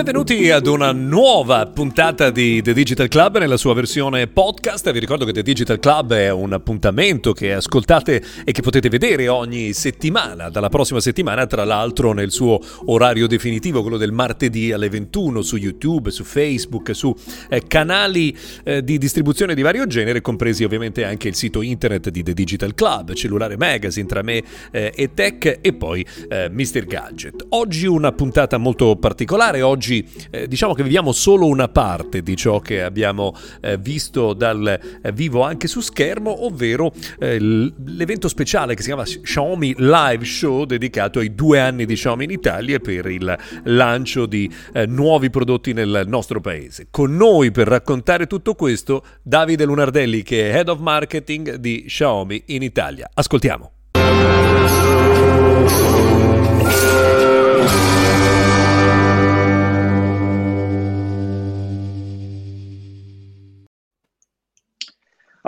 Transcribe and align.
Benvenuti 0.00 0.50
ad 0.50 0.66
una 0.66 0.92
nuova 0.92 1.66
puntata 1.66 2.30
di 2.30 2.62
The 2.62 2.72
Digital 2.72 3.08
Club 3.08 3.36
nella 3.36 3.58
sua 3.58 3.74
versione 3.74 4.28
podcast. 4.28 4.90
Vi 4.90 4.98
ricordo 4.98 5.26
che 5.26 5.32
The 5.34 5.42
Digital 5.42 5.78
Club 5.78 6.14
è 6.14 6.30
un 6.30 6.54
appuntamento 6.54 7.34
che 7.34 7.52
ascoltate 7.52 8.22
e 8.42 8.50
che 8.52 8.62
potete 8.62 8.88
vedere 8.88 9.28
ogni 9.28 9.74
settimana, 9.74 10.48
dalla 10.48 10.70
prossima 10.70 11.00
settimana, 11.00 11.44
tra 11.44 11.64
l'altro 11.64 12.14
nel 12.14 12.30
suo 12.30 12.58
orario 12.86 13.26
definitivo, 13.26 13.82
quello 13.82 13.98
del 13.98 14.10
martedì 14.10 14.72
alle 14.72 14.88
21 14.88 15.42
su 15.42 15.56
YouTube, 15.56 16.10
su 16.10 16.24
Facebook, 16.24 16.94
su 16.96 17.14
eh, 17.50 17.66
canali 17.66 18.34
eh, 18.64 18.82
di 18.82 18.96
distribuzione 18.96 19.54
di 19.54 19.60
vario 19.60 19.86
genere, 19.86 20.22
compresi 20.22 20.64
ovviamente 20.64 21.04
anche 21.04 21.28
il 21.28 21.34
sito 21.34 21.60
internet 21.60 22.08
di 22.08 22.22
The 22.22 22.32
Digital 22.32 22.74
Club, 22.74 23.12
Cellulare 23.12 23.58
Magazine, 23.58 24.06
tra 24.06 24.22
me 24.22 24.42
eh, 24.70 24.92
e 24.96 25.12
Tech 25.12 25.58
e 25.60 25.74
poi 25.74 26.06
Mr. 26.30 26.86
Gadget. 26.86 27.44
Oggi 27.50 27.86
una 27.86 28.12
puntata 28.12 28.56
molto 28.56 28.96
particolare, 28.96 29.60
oggi 29.60 29.88
oggi 29.90 30.08
eh, 30.30 30.46
diciamo 30.46 30.74
che 30.74 30.84
viviamo 30.84 31.10
solo 31.12 31.46
una 31.46 31.68
parte 31.68 32.22
di 32.22 32.36
ciò 32.36 32.60
che 32.60 32.82
abbiamo 32.82 33.34
eh, 33.60 33.76
visto 33.76 34.32
dal 34.34 34.66
eh, 35.02 35.12
vivo 35.12 35.42
anche 35.42 35.66
su 35.66 35.80
schermo, 35.80 36.44
ovvero 36.44 36.92
eh, 37.18 37.38
l'evento 37.40 38.28
speciale 38.28 38.74
che 38.74 38.82
si 38.82 38.88
chiama 38.88 39.02
Xiaomi 39.02 39.74
Live 39.78 40.24
Show 40.24 40.64
dedicato 40.64 41.18
ai 41.18 41.34
due 41.34 41.58
anni 41.58 41.86
di 41.86 41.94
Xiaomi 41.94 42.24
in 42.24 42.30
Italia 42.30 42.78
per 42.78 43.06
il 43.06 43.36
lancio 43.64 44.26
di 44.26 44.50
eh, 44.72 44.86
nuovi 44.86 45.30
prodotti 45.30 45.72
nel 45.72 46.04
nostro 46.06 46.40
paese. 46.40 46.86
Con 46.90 47.16
noi 47.16 47.50
per 47.50 47.66
raccontare 47.66 48.26
tutto 48.26 48.54
questo 48.54 49.04
Davide 49.22 49.64
Lunardelli 49.64 50.22
che 50.22 50.50
è 50.50 50.56
Head 50.56 50.68
of 50.68 50.78
Marketing 50.78 51.56
di 51.56 51.84
Xiaomi 51.86 52.44
in 52.46 52.62
Italia. 52.62 53.08
Ascoltiamo. 53.12 53.72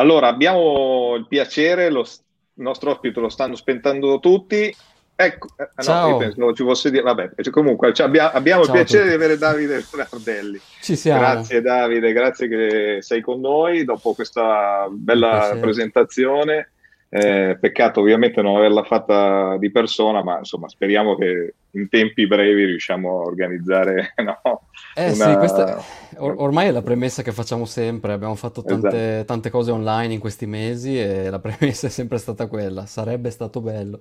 Allora, 0.03 0.27
abbiamo 0.27 1.15
il 1.17 1.27
piacere, 1.29 1.89
lo, 1.89 2.01
il 2.01 2.63
nostro 2.63 2.91
ospite 2.91 3.21
lo 3.21 3.29
stanno 3.29 3.55
spentando 3.55 4.19
tutti. 4.19 4.75
Ecco, 5.15 5.49
eh, 5.57 5.69
no, 5.87 6.09
io 6.09 6.17
pensavo 6.17 6.53
ci 6.55 6.65
fosse 6.65 6.91
dire, 6.91 7.03
vabbè, 7.03 7.31
cioè, 7.37 7.53
comunque 7.53 7.93
cioè, 7.93 8.07
abbiamo, 8.07 8.31
abbiamo 8.33 8.63
il 8.65 8.71
piacere 8.73 9.07
di 9.07 9.15
avere 9.15 9.39
Davide 9.39 9.85
Nardelli. 9.95 10.61
Ci 10.81 10.97
siamo. 10.97 11.21
Grazie 11.21 11.61
Davide, 11.61 12.13
grazie 12.13 12.49
che 12.49 12.97
sei 13.01 13.21
con 13.21 13.41
noi 13.41 13.85
dopo 13.85 14.15
questa 14.15 14.89
bella 14.91 15.57
presentazione. 15.61 16.73
Eh, 17.15 17.59
peccato 17.61 18.01
ovviamente 18.01 18.41
non 18.41 18.57
averla 18.57 18.85
fatta 18.85 19.59
di 19.59 19.71
persona, 19.71 20.23
ma 20.23 20.39
insomma 20.39 20.67
speriamo 20.67 21.15
che 21.15 21.57
in 21.73 21.91
tempi 21.91 22.27
brevi 22.27 22.65
riusciamo 22.65 23.21
a 23.21 23.25
organizzare. 23.27 24.15
No, 24.23 24.69
eh 24.95 25.11
una... 25.13 25.31
sì, 25.31 25.37
questa 25.37 25.83
or- 26.17 26.37
ormai 26.39 26.69
è 26.69 26.71
la 26.71 26.81
premessa 26.81 27.23
che 27.23 27.33
facciamo 27.33 27.67
sempre. 27.67 28.15
Abbiamo 28.15 28.35
fatto 28.35 28.63
tante, 28.63 29.13
esatto. 29.13 29.25
tante, 29.27 29.51
cose 29.51 29.73
online 29.73 30.15
in 30.15 30.21
questi 30.21 30.47
mesi 30.47 30.99
e 30.99 31.29
la 31.29 31.39
premessa 31.41 31.89
è 31.89 31.91
sempre 31.91 32.17
stata 32.17 32.47
quella. 32.47 32.87
Sarebbe 32.87 33.29
stato 33.29 33.61
bello. 33.61 34.01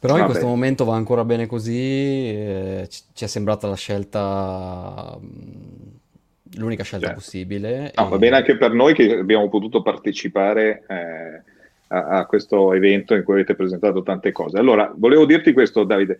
Però 0.00 0.18
in 0.18 0.24
questo 0.24 0.46
momento 0.46 0.84
va 0.84 0.96
ancora 0.96 1.24
bene 1.24 1.46
così. 1.46 2.84
Ci, 2.88 3.02
ci 3.12 3.24
è 3.24 3.28
sembrata 3.28 3.68
la 3.68 3.76
scelta 3.76 5.16
l'unica 6.56 6.82
scelta 6.82 7.06
certo. 7.06 7.20
possibile. 7.20 7.92
No, 7.94 8.06
e... 8.06 8.08
Va 8.08 8.18
bene 8.18 8.36
anche 8.36 8.56
per 8.56 8.72
noi 8.72 8.92
che 8.92 9.18
abbiamo 9.18 9.48
potuto 9.48 9.82
partecipare 9.82 10.84
eh, 10.88 11.49
a, 11.92 12.18
a, 12.18 12.26
questo 12.26 12.72
evento 12.72 13.14
in 13.14 13.24
cui 13.24 13.34
avete 13.34 13.54
presentato 13.54 14.02
tante 14.02 14.32
cose. 14.32 14.58
Allora, 14.58 14.92
volevo 14.94 15.24
dirti 15.24 15.52
questo, 15.52 15.84
Davide. 15.84 16.18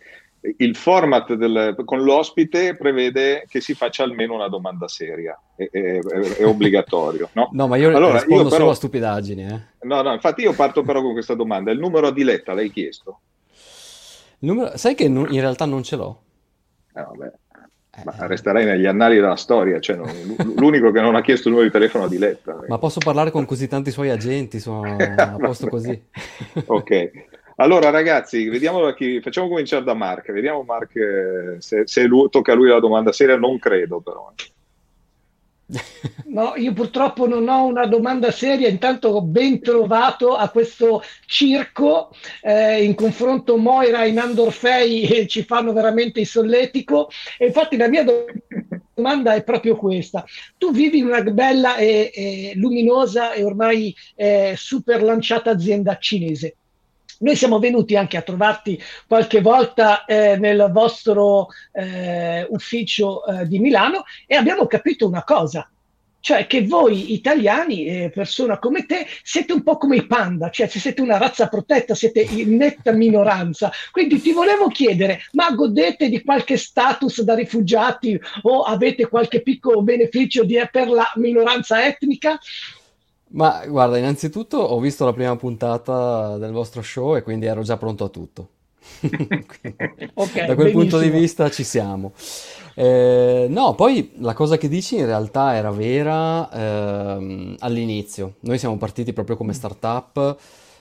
Il 0.57 0.75
format 0.75 1.35
del, 1.35 1.77
con 1.85 2.03
l'ospite 2.03 2.75
prevede 2.75 3.45
che 3.47 3.61
si 3.61 3.75
faccia 3.75 4.03
almeno 4.03 4.35
una 4.35 4.49
domanda 4.49 4.89
seria, 4.89 5.39
è, 5.55 5.69
è, 5.71 5.99
è 5.99 6.47
obbligatorio. 6.47 7.29
No? 7.33 7.51
no, 7.55 7.67
ma 7.69 7.77
io 7.77 7.95
allora, 7.95 8.15
rispondo 8.15 8.43
io 8.43 8.49
però, 8.49 8.57
solo 8.57 8.71
a 8.71 8.75
stupidaggini. 8.75 9.47
Eh. 9.47 9.61
No, 9.83 10.03
no, 10.03 10.13
infatti 10.13 10.43
io 10.43 10.55
parto 10.55 10.83
però 10.83 11.03
con 11.03 11.13
questa 11.13 11.35
domanda. 11.35 11.71
Il 11.71 11.79
numero 11.79 12.09
a 12.09 12.13
diletta 12.13 12.55
l'hai 12.55 12.71
chiesto? 12.71 13.21
Numero, 14.41 14.77
sai 14.77 14.95
che 14.95 15.05
in 15.05 15.29
realtà 15.29 15.67
non 15.67 15.83
ce 15.83 15.97
l'ho? 15.97 16.23
Eh, 16.95 17.03
vabbè. 17.03 17.33
Ma 18.05 18.15
resterai 18.27 18.65
negli 18.65 18.87
annali 18.87 19.17
della 19.17 19.37
storia, 19.37 19.81
cioè 19.81 19.97
non, 19.97 20.09
l'unico 20.57 20.91
che 20.91 21.01
non 21.01 21.15
ha 21.15 21.23
chiesto 21.23 21.49
il 21.49 21.55
numero 21.55 21.71
di 21.71 21.79
telefono 21.79 22.09
di 22.09 22.19
Letta. 22.19 22.59
Ma 22.67 22.79
posso 22.79 22.99
parlare 22.99 23.31
con 23.31 23.45
così 23.45 23.69
tanti 23.69 23.91
suoi 23.91 24.11
agenti, 24.11 24.59
sono 24.61 24.97
a 24.97 25.37
posto 25.37 25.69
così. 25.69 26.01
ok, 26.67 27.11
allora 27.57 27.91
ragazzi, 27.91 28.49
chi, 28.97 29.21
facciamo 29.21 29.49
cominciare 29.49 29.85
da 29.85 29.95
Mark, 29.95 30.33
vediamo 30.33 30.63
Mark 30.63 30.97
eh, 30.97 31.57
se, 31.59 31.83
se 31.87 32.05
lui, 32.05 32.29
tocca 32.31 32.53
a 32.53 32.55
lui 32.55 32.69
la 32.69 32.81
domanda 32.81 33.13
seria, 33.13 33.37
non 33.37 33.59
credo 33.59 34.01
però. 34.01 34.33
No, 36.27 36.55
io 36.57 36.73
purtroppo 36.73 37.27
non 37.27 37.49
ho 37.49 37.65
una 37.67 37.87
domanda 37.87 38.31
seria, 38.31 38.69
intanto 38.69 39.21
ben 39.21 39.61
trovato 39.61 40.37
a 40.37 40.49
questo 40.49 41.03
circo, 41.27 42.11
eh, 42.43 42.85
in 42.85 42.95
confronto 42.95 43.57
Moira 43.57 44.05
e 44.05 44.13
Nandorfei 44.13 45.03
eh, 45.03 45.27
ci 45.27 45.43
fanno 45.43 45.73
veramente 45.73 46.21
il 46.21 46.27
solletico 46.27 47.11
e 47.37 47.47
infatti 47.47 47.77
la 47.77 47.89
mia 47.89 48.05
domanda 48.95 49.35
è 49.35 49.43
proprio 49.43 49.77
questa. 49.77 50.25
Tu 50.57 50.73
vivi 50.73 50.99
in 50.99 51.07
una 51.07 51.23
bella 51.23 51.77
e, 51.77 52.11
e 52.15 52.53
luminosa 52.55 53.33
e 53.33 53.43
ormai 53.43 53.95
eh, 54.15 54.55
super 54.57 55.03
lanciata 55.03 55.51
azienda 55.51 55.99
cinese. 55.99 56.57
Noi 57.23 57.37
siamo 57.37 57.59
venuti 57.59 57.97
anche 57.97 58.17
a 58.17 58.23
trovarti 58.23 58.83
qualche 59.07 59.43
volta 59.43 60.07
eh, 60.07 60.39
nel 60.39 60.71
vostro 60.73 61.49
eh, 61.73 62.47
ufficio 62.49 63.27
eh, 63.27 63.47
di 63.47 63.59
Milano 63.59 64.05
e 64.27 64.37
abbiamo 64.37 64.67
capito 64.67 65.07
una 65.07 65.23
cosa, 65.23 65.69
cioè 66.21 66.47
che 66.47 66.67
voi 66.67 67.13
italiani, 67.13 67.85
eh, 67.85 68.11
persona 68.11 68.59
come 68.59 68.87
te, 68.87 69.07
siete 69.23 69.53
un 69.53 69.63
po' 69.63 69.77
come 69.77 69.97
i 69.97 70.07
panda, 70.07 70.49
cioè 70.49 70.67
se 70.67 70.79
siete 70.79 71.03
una 71.03 71.19
razza 71.19 71.49
protetta, 71.49 71.95
siete 71.95 72.21
in 72.23 72.57
netta 72.57 72.93
minoranza. 72.93 73.71
Quindi 73.91 74.19
ti 74.21 74.33
volevo 74.33 74.69
chiedere, 74.69 75.21
ma 75.33 75.51
godete 75.51 76.09
di 76.09 76.23
qualche 76.23 76.57
status 76.57 77.21
da 77.21 77.35
rifugiati 77.35 78.19
o 78.43 78.63
avete 78.63 79.09
qualche 79.09 79.43
piccolo 79.43 79.83
beneficio 79.83 80.43
di, 80.45 80.59
per 80.71 80.89
la 80.89 81.11
minoranza 81.17 81.85
etnica? 81.85 82.39
Ma 83.33 83.65
guarda, 83.67 83.97
innanzitutto 83.99 84.57
ho 84.57 84.81
visto 84.81 85.05
la 85.05 85.13
prima 85.13 85.37
puntata 85.37 86.37
del 86.37 86.51
vostro 86.51 86.83
show 86.83 87.17
e 87.17 87.23
quindi 87.23 87.47
ero 87.47 87.63
già 87.63 87.77
pronto 87.77 88.05
a 88.05 88.09
tutto. 88.09 88.49
okay, 90.15 90.47
da 90.47 90.55
quel 90.55 90.73
benissimo. 90.73 90.81
punto 90.81 90.99
di 90.99 91.11
vista 91.11 91.49
ci 91.51 91.63
siamo. 91.63 92.13
Eh, 92.75 93.47
no, 93.49 93.75
poi 93.75 94.13
la 94.19 94.33
cosa 94.33 94.57
che 94.57 94.69
dici 94.69 94.97
in 94.97 95.07
realtà 95.07 95.55
era 95.55 95.71
vera 95.71 96.51
ehm, 96.51 97.57
all'inizio. 97.61 98.35
Noi 98.41 98.59
siamo 98.59 98.77
partiti 98.79 99.13
proprio 99.13 99.37
come 99.37 99.53
startup, 99.53 100.37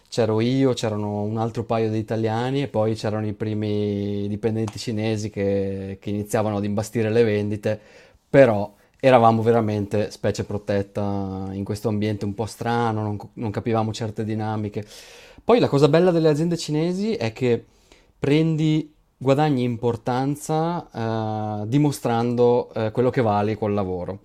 c'ero 0.09 0.39
io, 0.41 0.73
c'erano 0.73 1.21
un 1.21 1.37
altro 1.37 1.63
paio 1.65 1.91
di 1.91 1.99
italiani 1.99 2.63
e 2.63 2.67
poi 2.67 2.95
c'erano 2.95 3.27
i 3.27 3.33
primi 3.33 4.27
dipendenti 4.27 4.79
cinesi 4.79 5.29
che, 5.29 5.97
che 6.01 6.09
iniziavano 6.09 6.57
ad 6.57 6.63
imbastire 6.63 7.11
le 7.11 7.23
vendite, 7.23 7.79
però 8.27 8.73
eravamo 8.99 9.41
veramente 9.41 10.11
specie 10.11 10.43
protetta 10.43 11.47
in 11.51 11.63
questo 11.63 11.87
ambiente 11.87 12.25
un 12.25 12.33
po' 12.33 12.45
strano, 12.45 13.01
non, 13.01 13.17
non, 13.33 13.51
capivamo 13.51 13.93
certe 13.93 14.23
dinamiche. 14.23 14.85
Poi 15.43 15.59
la 15.59 15.69
cosa 15.69 15.87
bella 15.87 16.11
delle 16.11 16.29
aziende 16.29 16.57
cinesi 16.57 17.13
è 17.13 17.31
che 17.31 17.63
prendi, 18.17 18.93
guadagni 19.17 19.63
importanza 19.63 20.89
eh, 21.63 21.67
dimostrando 21.67 22.71
eh, 22.73 22.91
quello 22.91 23.09
che 23.09 23.21
vali 23.21 23.55
col 23.55 23.73
lavoro. 23.73 24.19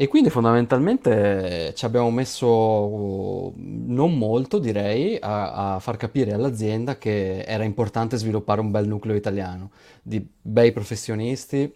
E 0.00 0.06
quindi 0.06 0.30
fondamentalmente 0.30 1.72
ci 1.74 1.84
abbiamo 1.84 2.12
messo 2.12 3.52
non 3.56 4.16
molto, 4.16 4.60
direi, 4.60 5.18
a, 5.20 5.74
a, 5.74 5.78
far 5.80 5.96
capire 5.96 6.32
all'azienda 6.32 6.98
che 6.98 7.40
era 7.40 7.64
importante 7.64 8.16
sviluppare 8.16 8.60
un 8.60 8.70
bel 8.70 8.86
nucleo 8.86 9.16
italiano 9.16 9.72
di 10.00 10.24
bei 10.40 10.70
professionisti 10.70 11.72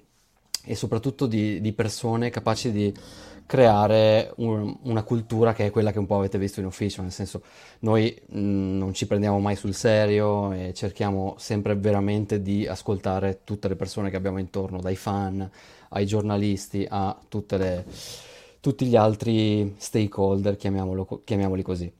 e 0.64 0.74
soprattutto 0.74 1.26
di, 1.26 1.60
di 1.60 1.72
persone 1.72 2.30
capaci 2.30 2.70
di 2.70 2.94
creare 3.46 4.32
un, 4.36 4.76
una 4.82 5.02
cultura 5.02 5.52
che 5.52 5.66
è 5.66 5.70
quella 5.70 5.92
che 5.92 5.98
un 5.98 6.06
po' 6.06 6.16
avete 6.16 6.38
visto 6.38 6.60
in 6.60 6.66
ufficio, 6.66 7.02
nel 7.02 7.12
senso 7.12 7.42
noi 7.80 8.16
mh, 8.26 8.38
mm, 8.38 8.78
non 8.78 8.94
ci 8.94 9.06
prendiamo 9.06 9.38
mai 9.40 9.56
sul 9.56 9.74
serio 9.74 10.52
e 10.52 10.72
cerchiamo 10.72 11.34
sempre 11.38 11.74
veramente 11.76 12.40
di 12.40 12.66
ascoltare 12.66 13.40
tutte 13.44 13.68
le 13.68 13.76
persone 13.76 14.10
che 14.10 14.16
abbiamo 14.16 14.38
intorno, 14.38 14.80
dai 14.80 14.96
fan 14.96 15.50
ai 15.90 16.06
giornalisti 16.06 16.86
a 16.88 17.16
le, 17.58 17.84
tutti 18.60 18.86
gli 18.86 18.96
altri 18.96 19.74
stakeholder, 19.76 20.56
chiamiamoli 20.56 21.62
così. 21.62 21.92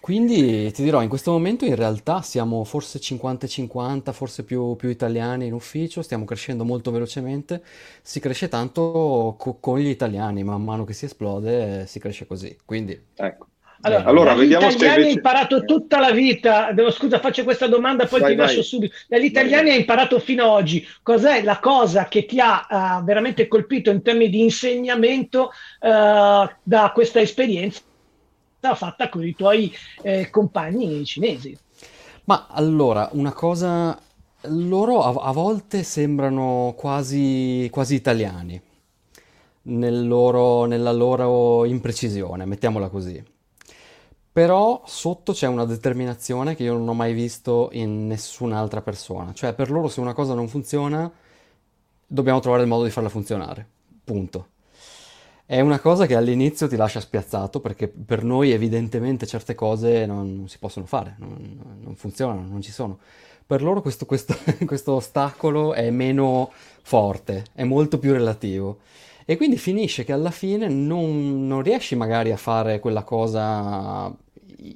Quindi 0.00 0.70
ti 0.72 0.82
dirò, 0.82 1.02
in 1.02 1.08
questo 1.08 1.30
momento 1.32 1.64
in 1.64 1.74
realtà 1.74 2.22
siamo 2.22 2.64
forse 2.64 2.98
50-50, 2.98 4.12
forse 4.12 4.44
più, 4.44 4.76
più, 4.76 4.88
italiani 4.88 5.46
in 5.46 5.52
ufficio, 5.52 6.02
stiamo 6.02 6.24
crescendo 6.24 6.64
molto 6.64 6.90
velocemente, 6.90 7.62
si 8.02 8.20
cresce 8.20 8.48
tanto 8.48 9.34
co- 9.38 9.58
con 9.60 9.78
gli 9.78 9.88
italiani, 9.88 10.44
man 10.44 10.62
mano 10.62 10.84
che 10.84 10.92
si 10.92 11.04
esplode 11.04 11.86
si 11.86 11.98
cresce 11.98 12.26
così. 12.26 12.56
Quindi... 12.64 13.00
Ecco. 13.14 13.46
Allora, 13.80 14.04
allora 14.04 14.34
vediamo 14.34 14.70
se 14.70 14.76
invece... 14.76 15.00
hai 15.00 15.12
imparato 15.12 15.64
tutta 15.64 16.00
la 16.00 16.10
vita. 16.10 16.72
Devo, 16.72 16.90
scusa, 16.90 17.20
faccio 17.20 17.44
questa 17.44 17.68
domanda, 17.68 18.06
poi 18.06 18.20
vai, 18.20 18.30
ti 18.30 18.36
lascio 18.36 18.62
subito. 18.62 18.94
Dagli 19.06 19.26
italiani 19.26 19.70
hai 19.70 19.78
imparato 19.78 20.18
fino 20.18 20.44
ad 20.44 20.50
oggi. 20.50 20.86
Cos'è 21.02 21.42
la 21.42 21.58
cosa 21.60 22.08
che 22.08 22.26
ti 22.26 22.40
ha 22.40 22.66
uh, 22.68 23.04
veramente 23.04 23.46
colpito 23.46 23.90
in 23.90 24.02
termini 24.02 24.30
di 24.30 24.40
insegnamento 24.40 25.52
uh, 25.80 26.50
da 26.62 26.90
questa 26.92 27.20
esperienza 27.20 27.80
fatta 28.74 29.08
con 29.08 29.24
i 29.24 29.34
tuoi 29.34 29.72
eh, 30.02 30.30
compagni 30.30 31.04
cinesi? 31.04 31.56
Ma 32.24 32.46
allora, 32.50 33.08
una 33.12 33.32
cosa, 33.32 33.98
loro 34.42 35.02
a, 35.02 35.28
a 35.28 35.32
volte 35.32 35.82
sembrano 35.82 36.74
quasi, 36.76 37.68
quasi 37.70 37.94
italiani 37.94 38.60
nel 39.62 40.06
loro, 40.06 40.64
nella 40.64 40.92
loro 40.92 41.64
imprecisione, 41.64 42.44
mettiamola 42.44 42.88
così. 42.88 43.22
Però 44.30 44.82
sotto 44.86 45.32
c'è 45.32 45.46
una 45.48 45.64
determinazione 45.64 46.54
che 46.54 46.62
io 46.62 46.74
non 46.74 46.88
ho 46.88 46.94
mai 46.94 47.12
visto 47.12 47.70
in 47.72 48.06
nessun'altra 48.06 48.82
persona. 48.82 49.32
Cioè, 49.32 49.52
per 49.54 49.70
loro 49.70 49.88
se 49.88 50.00
una 50.00 50.12
cosa 50.12 50.34
non 50.34 50.48
funziona, 50.48 51.10
dobbiamo 52.06 52.40
trovare 52.40 52.62
il 52.62 52.68
modo 52.68 52.84
di 52.84 52.90
farla 52.90 53.08
funzionare. 53.08 53.66
Punto. 54.04 54.46
È 55.50 55.60
una 55.60 55.78
cosa 55.80 56.04
che 56.04 56.14
all'inizio 56.14 56.68
ti 56.68 56.76
lascia 56.76 57.00
spiazzato 57.00 57.60
perché 57.60 57.88
per 57.88 58.22
noi 58.22 58.50
evidentemente 58.50 59.24
certe 59.24 59.54
cose 59.54 60.04
non, 60.04 60.44
si 60.46 60.58
possono 60.58 60.84
fare, 60.84 61.14
non, 61.20 61.78
non, 61.80 61.96
funzionano, 61.96 62.46
non 62.46 62.60
ci 62.60 62.70
sono. 62.70 62.98
Per 63.46 63.62
loro 63.62 63.80
questo, 63.80 64.04
questo, 64.04 64.36
questo 64.66 64.92
ostacolo 64.92 65.72
è 65.72 65.88
meno 65.88 66.52
forte, 66.82 67.44
è 67.54 67.64
molto 67.64 67.98
più 67.98 68.12
relativo. 68.12 68.80
E 69.24 69.38
quindi 69.38 69.56
finisce 69.56 70.04
che 70.04 70.12
alla 70.12 70.30
fine 70.30 70.68
non, 70.68 71.46
non 71.46 71.62
riesci 71.62 71.96
magari 71.96 72.30
a 72.30 72.36
fare 72.36 72.78
quella 72.78 73.02
cosa 73.02 74.14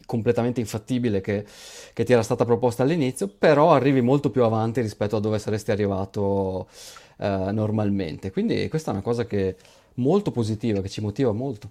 completamente 0.07 0.61
infattibile 0.61 1.21
che, 1.21 1.45
che, 1.93 2.05
ti 2.05 2.15
era 2.15 2.23
stata 2.23 2.47
proposta 2.47 2.83
all'inizio, 2.83 3.29
però 3.29 3.75
arrivi 3.75 4.01
molto 4.01 4.31
più 4.31 4.43
avanti 4.43 4.81
rispetto 4.81 5.17
a 5.17 5.21
dove 5.21 5.39
saresti 5.39 5.71
arrivato 5.71 6.67
eh, 7.19 7.51
normalmente. 7.53 8.31
Quindi 8.31 8.71
questa 8.71 8.91
è 8.91 8.95
una 8.95 9.03
cosa 9.03 9.27
che 9.27 9.57
molto 9.95 10.31
positiva, 10.31 10.81
che 10.81 10.89
ci 10.89 11.01
motiva 11.01 11.33
molto. 11.33 11.69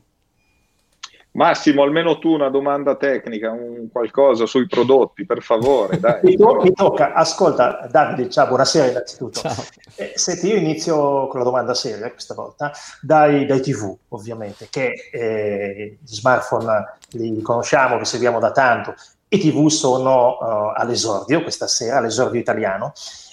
Massimo, 1.34 1.84
almeno 1.84 2.20
tu 2.20 2.34
una 2.34 2.50
domanda 2.50 2.96
tecnica, 2.98 3.52
un 3.52 3.88
qualcosa 3.90 4.46
sui 4.46 4.68
prodotti, 4.68 5.26
per 5.26 5.42
favore. 5.42 5.98
Dai. 5.98 6.20
mi, 6.24 6.36
to- 6.36 6.60
mi, 6.62 6.74
tocca, 6.74 7.14
ascolta 7.14 7.88
Davide, 7.90 8.30
ciao, 8.30 8.48
buonasera 8.48 8.90
innanzitutto. 8.90 9.40
Ciao. 9.40 9.56
Eh, 9.96 10.12
senti, 10.16 10.48
io 10.48 10.58
inizio 10.58 11.28
con 11.28 11.40
la 11.40 11.46
domanda 11.46 11.74
seria 11.74 12.12
questa 12.12 12.34
volta, 12.34 12.74
dai, 13.02 13.46
dai 13.46 13.62
TV 13.62 13.96
ovviamente, 14.10 14.68
che 14.70 15.10
eh, 15.10 15.98
gli 16.02 16.16
smartphone 16.16 16.98
li 17.12 17.42
conosciamo, 17.42 17.98
li 17.98 18.06
seguiamo 18.06 18.40
da 18.40 18.52
tanto, 18.52 18.94
i 19.30 19.40
TV 19.40 19.68
sono 19.68 20.38
uh, 20.38 20.74
all'esordio 20.76 21.42
questa 21.42 21.68
sera, 21.68 22.00
all'esordio 22.00 22.42
italiano. 22.42 22.92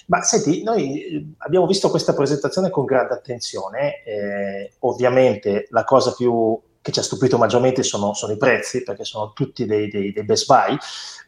Ma 0.09 0.23
senti, 0.23 0.63
noi 0.63 1.03
eh, 1.03 1.33
abbiamo 1.37 1.67
visto 1.67 1.89
questa 1.89 2.13
presentazione 2.13 2.71
con 2.71 2.83
grande 2.83 3.13
attenzione, 3.13 4.03
eh, 4.03 4.73
ovviamente 4.79 5.67
la 5.69 5.83
cosa 5.83 6.13
più 6.13 6.59
che 6.81 6.91
ci 6.91 6.99
ha 6.99 7.03
stupito 7.03 7.37
maggiormente 7.37 7.83
sono, 7.83 8.13
sono 8.13 8.33
i 8.33 8.37
prezzi, 8.37 8.81
perché 8.81 9.03
sono 9.03 9.33
tutti 9.33 9.65
dei, 9.65 9.87
dei, 9.87 10.11
dei, 10.11 10.23
best 10.23 10.47
buy, 10.47 10.75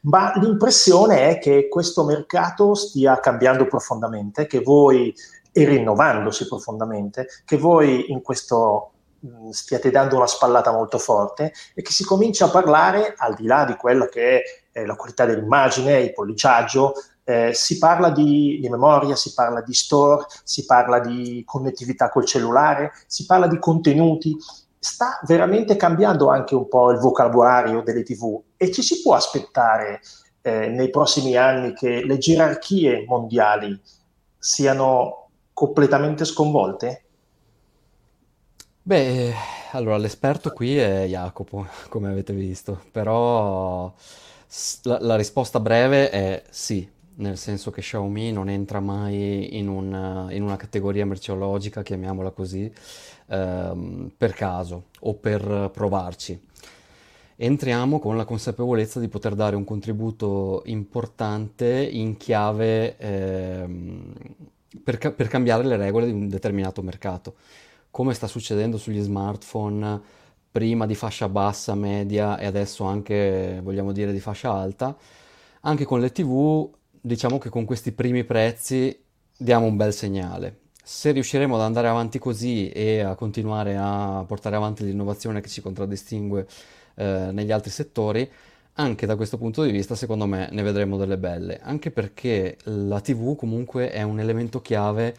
ma 0.04 0.33
l'impressione 0.38 1.30
è 1.30 1.38
che 1.38 1.68
questo 1.68 2.04
mercato 2.04 2.74
stia 2.74 3.19
cambiando 3.19 3.68
profondamente, 3.68 4.48
che 4.48 4.62
voi, 4.62 5.13
e 5.51 5.66
rinnovandosi 5.66 6.48
profondamente, 6.48 7.28
che 7.45 7.57
voi 7.57 8.12
in 8.12 8.24
questo 8.24 8.94
mh, 9.19 9.50
stiate 9.50 9.92
dando 9.92 10.16
una 10.16 10.25
spallata 10.25 10.72
molto 10.72 10.98
forte 10.98 11.54
e 11.75 11.83
che 11.83 11.92
si 11.92 12.04
comincia 12.04 12.45
a 12.45 12.50
parlare, 12.50 13.13
al 13.16 13.36
di 13.36 13.45
là 13.45 13.63
di 13.63 13.75
quello 13.75 14.06
che 14.06 14.42
è 14.72 14.80
eh, 14.80 14.86
la 14.88 14.95
qualità 14.95 15.25
dell'immagine, 15.25 16.00
il 16.00 16.13
polliciaggio, 16.13 16.94
eh, 17.23 17.51
si 17.53 17.77
parla 17.77 18.09
di, 18.09 18.59
di, 18.59 18.69
memoria, 18.69 19.15
si 19.15 19.33
parla 19.33 19.62
di 19.62 19.73
store, 19.73 20.25
si 20.44 20.65
parla 20.65 21.00
di 21.00 21.44
connettività 21.45 22.09
col 22.09 22.25
cellulare, 22.25 22.91
si 23.07 23.25
parla 23.25 23.47
di 23.47 23.59
contenuti 23.59 24.35
sta 24.83 25.19
veramente 25.27 25.75
cambiando 25.75 26.29
anche 26.29 26.56
un 26.56 26.68
po' 26.68 26.89
il 26.89 26.97
vocabolario 26.97 27.83
delle 27.83 28.01
TV 28.01 28.41
e 28.57 28.71
ci 28.71 28.81
si 28.81 29.01
può 29.01 29.13
aspettare 29.13 30.01
eh, 30.41 30.69
nei 30.69 30.89
prossimi 30.89 31.35
anni 31.35 31.73
che 31.73 32.03
le 32.03 32.18
gerarchie 32.18 33.06
mondiali 33.07 33.79
siano 34.39 35.29
completamente 35.53 36.25
sconvolte? 36.25 37.03
Beh, 38.81 39.31
allora 39.73 39.97
l'esperto 39.97 40.50
qui 40.50 40.75
è 40.75 41.06
Jacopo, 41.06 41.68
come 41.88 42.09
avete 42.09 42.33
visto, 42.33 42.81
però 42.91 43.94
la, 44.83 44.97
la 45.00 45.15
risposta 45.15 45.59
breve 45.59 46.09
è 46.09 46.44
sì, 46.50 46.89
nel 47.16 47.38
senso 47.38 47.72
che 47.72 47.81
Xiaomi 47.81 48.31
non 48.31 48.50
entra 48.50 48.80
mai 48.80 49.58
in 49.58 49.68
una, 49.68 50.28
in 50.31 50.44
una 50.44 50.56
categoria 50.56 51.06
merceologica, 51.06 51.84
chiamiamola 51.84 52.31
così, 52.31 52.72
ehm, 53.28 54.12
per 54.16 54.34
caso 54.34 54.86
o 55.02 55.13
per 55.16 55.69
provarci. 55.74 56.40
Entriamo 57.36 58.00
con 58.00 58.18
la 58.18 58.25
consapevolezza 58.25 59.00
di 59.00 59.08
poter 59.08 59.34
dare 59.34 59.56
un 59.56 59.63
contributo 59.63 60.62
importante 60.66 61.68
in 61.92 62.16
chiave 62.18 62.98
ehm, 62.98 64.14
per, 64.84 64.98
ca- 64.98 65.12
per 65.12 65.28
cambiare 65.28 65.64
le 65.64 65.75
regole 65.75 66.06
di 66.06 66.12
un 66.12 66.28
determinato 66.28 66.81
mercato, 66.84 67.36
come 67.90 68.14
sta 68.14 68.28
succedendo 68.28 68.78
sugli 68.78 69.02
smartphone 69.02 70.00
prima 70.52 70.86
di 70.86 70.96
fascia 70.96 71.30
bassa, 71.30 71.75
media 71.75 72.38
e 72.38 72.46
adesso 72.46 72.84
anche, 72.84 73.60
vogliamo 73.64 73.92
dire, 73.92 74.12
di 74.12 74.19
fascia 74.19 74.52
alta. 74.52 74.96
Anche 75.62 75.86
con 75.86 76.00
le 76.00 76.12
TV, 76.12 76.69
diciamo 77.01 77.38
che 77.38 77.50
con 77.50 77.65
questi 77.65 77.92
primi 77.92 78.24
prezzi 78.24 78.98
diamo 79.36 79.65
un 79.65 79.75
bel 79.75 79.94
segnale 79.94 80.59
se 80.83 81.12
riusciremo 81.12 81.56
ad 81.56 81.62
andare 81.62 81.88
avanti 81.88 82.19
così 82.19 82.69
e 82.69 83.01
a 83.01 83.15
continuare 83.15 83.77
a 83.77 84.24
portare 84.27 84.56
avanti 84.56 84.83
l'innovazione 84.83 85.42
che 85.42 85.48
ci 85.48 85.62
contraddistingue 85.62 86.48
eh, 86.95 87.30
negli 87.31 87.51
altri 87.51 87.69
settori, 87.69 88.30
anche 88.74 89.06
da 89.06 89.15
questo 89.15 89.38
punto 89.38 89.63
di 89.63 89.71
vista, 89.71 89.95
secondo 89.95 90.25
me, 90.25 90.50
ne 90.51 90.62
vedremo 90.63 90.98
delle 90.98 91.18
belle, 91.18 91.59
anche 91.62 91.92
perché 91.92 92.57
la 92.63 93.00
TV 93.00 93.36
comunque 93.36 93.92
è 93.92 94.01
un 94.01 94.19
elemento 94.19 94.62
chiave 94.62 95.15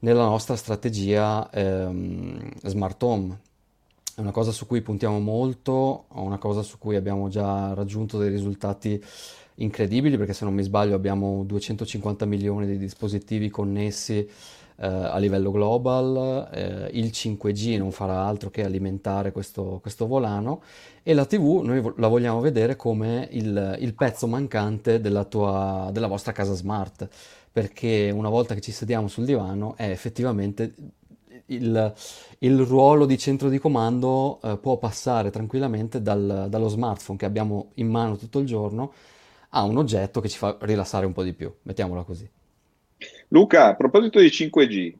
nella 0.00 0.24
nostra 0.24 0.56
strategia 0.56 1.48
ehm, 1.50 2.50
smart 2.64 3.02
home. 3.02 3.40
È 4.14 4.20
una 4.20 4.30
cosa 4.30 4.52
su 4.52 4.66
cui 4.66 4.82
puntiamo 4.82 5.20
molto, 5.20 6.04
una 6.08 6.36
cosa 6.36 6.60
su 6.60 6.76
cui 6.76 6.96
abbiamo 6.96 7.28
già 7.28 7.72
raggiunto 7.72 8.18
dei 8.18 8.28
risultati 8.28 9.02
incredibili, 9.54 10.18
perché 10.18 10.34
se 10.34 10.44
non 10.44 10.52
mi 10.52 10.62
sbaglio 10.62 10.94
abbiamo 10.94 11.44
250 11.44 12.26
milioni 12.26 12.66
di 12.66 12.76
dispositivi 12.76 13.48
connessi 13.48 14.18
eh, 14.18 14.86
a 14.86 15.16
livello 15.16 15.50
global, 15.50 16.48
eh, 16.52 16.90
il 16.92 17.06
5G 17.06 17.78
non 17.78 17.90
farà 17.90 18.26
altro 18.26 18.50
che 18.50 18.64
alimentare 18.64 19.32
questo, 19.32 19.78
questo, 19.80 20.06
volano 20.06 20.62
e 21.02 21.14
la 21.14 21.24
TV 21.24 21.62
noi 21.62 21.82
la 21.96 22.08
vogliamo 22.08 22.40
vedere 22.40 22.76
come 22.76 23.28
il, 23.30 23.78
il 23.80 23.94
pezzo 23.94 24.26
mancante 24.26 25.00
della, 25.00 25.24
tua, 25.24 25.88
della 25.90 26.06
vostra 26.06 26.32
casa 26.32 26.52
smart, 26.52 27.08
perché 27.50 28.10
una 28.14 28.28
volta 28.28 28.54
che 28.54 28.60
ci 28.60 28.72
sediamo 28.72 29.08
sul 29.08 29.24
divano 29.24 29.74
è 29.76 29.88
effettivamente 29.88 30.74
il, 31.46 31.94
il, 32.38 32.58
ruolo 32.58 33.06
di 33.06 33.18
centro 33.18 33.48
di 33.48 33.58
comando 33.58 34.40
eh, 34.42 34.58
può 34.58 34.76
passare 34.78 35.30
tranquillamente 35.30 36.02
dal, 36.02 36.46
dallo 36.48 36.68
smartphone 36.68 37.18
che 37.18 37.24
abbiamo 37.24 37.70
in 37.74 37.88
mano 37.88 38.16
tutto 38.16 38.38
il 38.38 38.46
giorno 38.46 38.92
a 39.50 39.62
un 39.64 39.76
oggetto 39.76 40.20
che 40.20 40.28
ci 40.28 40.38
fa 40.38 40.56
rilassare 40.60 41.06
un 41.06 41.12
po' 41.12 41.22
di 41.22 41.32
più, 41.32 41.52
mettiamola 41.62 42.02
così. 42.02 42.28
Luca, 43.28 43.66
a 43.66 43.74
proposito 43.74 44.20
di 44.20 44.28
5G, 44.28 44.94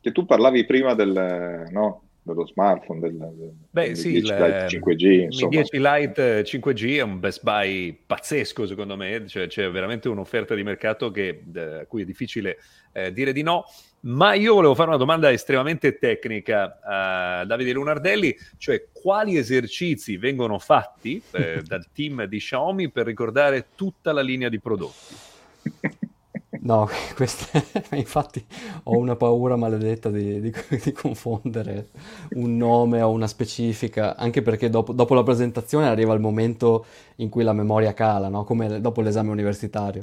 che 0.00 0.12
tu 0.12 0.24
parlavi 0.24 0.64
prima 0.64 0.94
del, 0.94 1.68
no, 1.70 2.02
dello 2.26 2.46
smartphone, 2.46 3.00
del, 3.00 3.16
del 3.16 3.52
Beh, 3.70 3.94
sì, 3.94 4.12
10 4.12 4.32
Lite 4.32 4.66
5G. 4.66 5.20
Insomma. 5.22 5.60
Il 5.60 5.68
10 5.70 5.78
Lite 5.78 6.42
5G 6.42 6.96
è 6.96 7.02
un 7.02 7.20
best 7.20 7.42
buy 7.42 7.96
pazzesco, 8.04 8.66
secondo 8.66 8.96
me. 8.96 9.26
Cioè, 9.26 9.46
c'è 9.46 9.70
veramente 9.70 10.08
un'offerta 10.08 10.54
di 10.54 10.64
mercato 10.64 11.10
che, 11.12 11.44
a 11.54 11.86
cui 11.86 12.02
è 12.02 12.04
difficile 12.04 12.58
eh, 12.92 13.12
dire 13.12 13.32
di 13.32 13.42
no. 13.42 13.64
Ma 14.06 14.34
io 14.34 14.54
volevo 14.54 14.74
fare 14.76 14.88
una 14.88 14.98
domanda 14.98 15.32
estremamente 15.32 15.98
tecnica 15.98 16.78
a 16.80 17.44
Davide 17.44 17.72
Lunardelli, 17.72 18.36
cioè 18.56 18.86
quali 18.92 19.36
esercizi 19.36 20.16
vengono 20.16 20.60
fatti 20.60 21.20
eh, 21.32 21.62
dal 21.66 21.86
team 21.92 22.24
di 22.26 22.38
Xiaomi 22.38 22.90
per 22.90 23.04
ricordare 23.06 23.66
tutta 23.74 24.12
la 24.12 24.20
linea 24.20 24.48
di 24.48 24.60
prodotti? 24.60 25.14
No, 26.58 26.88
queste, 27.14 27.62
infatti 27.94 28.44
ho 28.84 28.96
una 28.96 29.14
paura 29.14 29.54
maledetta 29.54 30.10
di, 30.10 30.40
di, 30.40 30.52
di, 30.82 30.92
confondere 30.92 31.90
un 32.30 32.56
nome 32.56 33.02
o 33.02 33.10
una 33.10 33.28
specifica, 33.28 34.16
anche 34.16 34.42
perché 34.42 34.68
dopo, 34.68 34.92
dopo, 34.92 35.14
la 35.14 35.22
presentazione 35.22 35.86
arriva 35.86 36.12
il 36.12 36.18
momento 36.18 36.86
in 37.16 37.28
cui 37.28 37.44
la 37.44 37.52
memoria 37.52 37.94
cala, 37.94 38.28
no? 38.28 38.42
come 38.42 38.80
dopo 38.80 39.00
l'esame 39.00 39.30
universitario. 39.30 40.02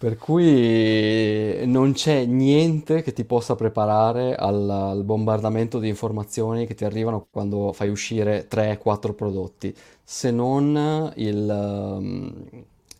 Per 0.00 0.16
cui 0.16 1.60
non 1.66 1.92
c'è 1.92 2.24
niente 2.24 3.02
che 3.02 3.12
ti 3.12 3.26
possa 3.26 3.54
preparare 3.54 4.34
al, 4.34 4.70
al 4.70 5.04
bombardamento 5.04 5.78
di 5.78 5.88
informazioni 5.88 6.66
che 6.66 6.72
ti 6.74 6.86
arrivano 6.86 7.26
quando 7.30 7.74
fai 7.74 7.90
uscire 7.90 8.48
3-4 8.48 9.14
prodotti, 9.14 9.76
se 10.02 10.30
non 10.30 11.12
il, 11.16 11.96
um, 11.98 12.32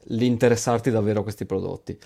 l'interessarti 0.09 0.91
davvero 0.91 1.21
a 1.21 1.23
questi 1.23 1.47
prodotti. 1.47 1.99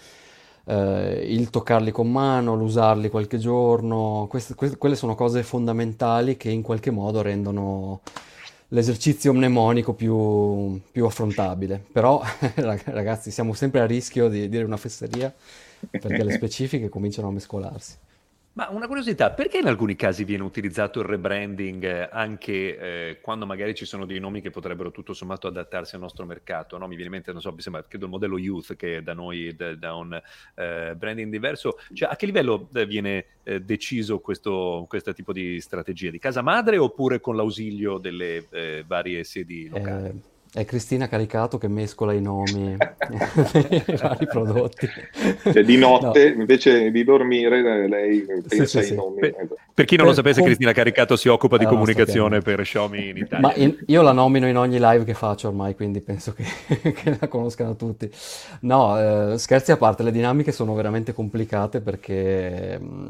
Eh, 0.66 1.26
il 1.28 1.50
toccarli 1.50 1.90
con 1.90 2.12
mano, 2.12 2.54
l'usarli 2.54 3.10
qualche 3.10 3.38
giorno, 3.38 4.26
queste, 4.30 4.54
queste, 4.54 4.76
quelle 4.76 4.94
sono 4.94 5.16
cose 5.16 5.42
fondamentali 5.42 6.36
che 6.36 6.50
in 6.50 6.62
qualche 6.62 6.92
modo 6.92 7.20
rendono 7.20 8.00
l'esercizio 8.68 9.32
mnemonico 9.32 9.92
più, 9.92 10.80
più 10.90 11.04
affrontabile. 11.04 11.82
Però, 11.92 12.22
ragazzi, 12.56 13.30
siamo 13.30 13.52
sempre 13.52 13.80
a 13.80 13.86
rischio 13.86 14.28
di 14.28 14.48
dire 14.48 14.64
una 14.64 14.76
fesseria 14.76 15.32
perché 15.90 16.22
le 16.24 16.32
specifiche 16.32 16.88
cominciano 16.88 17.28
a 17.28 17.32
mescolarsi. 17.32 17.96
Ma 18.56 18.68
una 18.70 18.86
curiosità, 18.86 19.32
perché 19.32 19.58
in 19.58 19.66
alcuni 19.66 19.96
casi 19.96 20.22
viene 20.22 20.44
utilizzato 20.44 21.00
il 21.00 21.06
rebranding 21.06 21.82
eh, 21.82 22.08
anche 22.12 22.78
eh, 22.78 23.20
quando 23.20 23.46
magari 23.46 23.74
ci 23.74 23.84
sono 23.84 24.06
dei 24.06 24.20
nomi 24.20 24.40
che 24.40 24.50
potrebbero 24.50 24.92
tutto 24.92 25.12
sommato 25.12 25.48
adattarsi 25.48 25.96
al 25.96 26.00
nostro 26.00 26.24
mercato? 26.24 26.78
No? 26.78 26.86
Mi 26.86 26.94
viene 26.94 27.06
in 27.06 27.10
mente, 27.10 27.32
non 27.32 27.40
so, 27.40 27.52
mi 27.52 27.60
sembra, 27.62 27.82
credo 27.82 28.04
il 28.04 28.12
modello 28.12 28.38
Youth 28.38 28.76
che 28.76 29.02
da 29.02 29.12
noi 29.12 29.56
da, 29.56 29.74
da 29.74 29.94
un 29.94 30.22
eh, 30.54 30.94
branding 30.96 31.32
diverso. 31.32 31.78
Cioè, 31.92 32.08
a 32.08 32.14
che 32.14 32.26
livello 32.26 32.68
eh, 32.74 32.86
viene 32.86 33.24
eh, 33.42 33.60
deciso 33.60 34.20
questo, 34.20 34.86
questo 34.88 35.12
tipo 35.12 35.32
di 35.32 35.60
strategia? 35.60 36.10
Di 36.10 36.20
casa 36.20 36.40
madre 36.40 36.78
oppure 36.78 37.18
con 37.18 37.34
l'ausilio 37.34 37.98
delle 37.98 38.46
eh, 38.50 38.84
varie 38.86 39.24
sedi 39.24 39.68
locali? 39.68 40.32
È 40.56 40.64
Cristina 40.64 41.08
Caricato 41.08 41.58
che 41.58 41.66
mescola 41.66 42.12
i 42.12 42.20
nomi 42.20 42.76
dei 43.52 43.84
vari 44.00 44.24
prodotti. 44.24 44.88
Cioè, 45.42 45.64
di 45.64 45.76
notte, 45.76 46.32
no. 46.32 46.42
invece 46.42 46.92
di 46.92 47.02
dormire, 47.02 47.88
lei 47.88 48.20
pensa 48.20 48.48
sì, 48.54 48.66
sì, 48.66 48.78
ai 48.78 48.84
sì. 48.84 48.94
nomi. 48.94 49.18
Per, 49.18 49.48
per 49.74 49.84
chi 49.84 49.96
non 49.96 50.06
per 50.06 50.14
lo 50.14 50.20
sapesse, 50.20 50.38
com... 50.38 50.46
Cristina 50.46 50.70
Caricato 50.70 51.16
si 51.16 51.28
occupa 51.28 51.56
di 51.56 51.64
comunicazione 51.64 52.38
per 52.38 52.62
Xiaomi 52.62 53.08
in 53.08 53.16
Italia. 53.16 53.48
Ma 53.48 53.52
in, 53.56 53.76
io 53.86 54.02
la 54.02 54.12
nomino 54.12 54.46
in 54.46 54.56
ogni 54.56 54.78
live 54.78 55.02
che 55.02 55.14
faccio 55.14 55.48
ormai, 55.48 55.74
quindi 55.74 56.00
penso 56.00 56.32
che, 56.32 56.44
che 56.92 57.16
la 57.18 57.26
conoscano 57.26 57.74
tutti. 57.74 58.08
No, 58.60 59.32
eh, 59.32 59.38
scherzi 59.38 59.72
a 59.72 59.76
parte, 59.76 60.04
le 60.04 60.12
dinamiche 60.12 60.52
sono 60.52 60.72
veramente 60.74 61.12
complicate 61.12 61.80
perché... 61.80 62.78
Mh, 62.80 63.08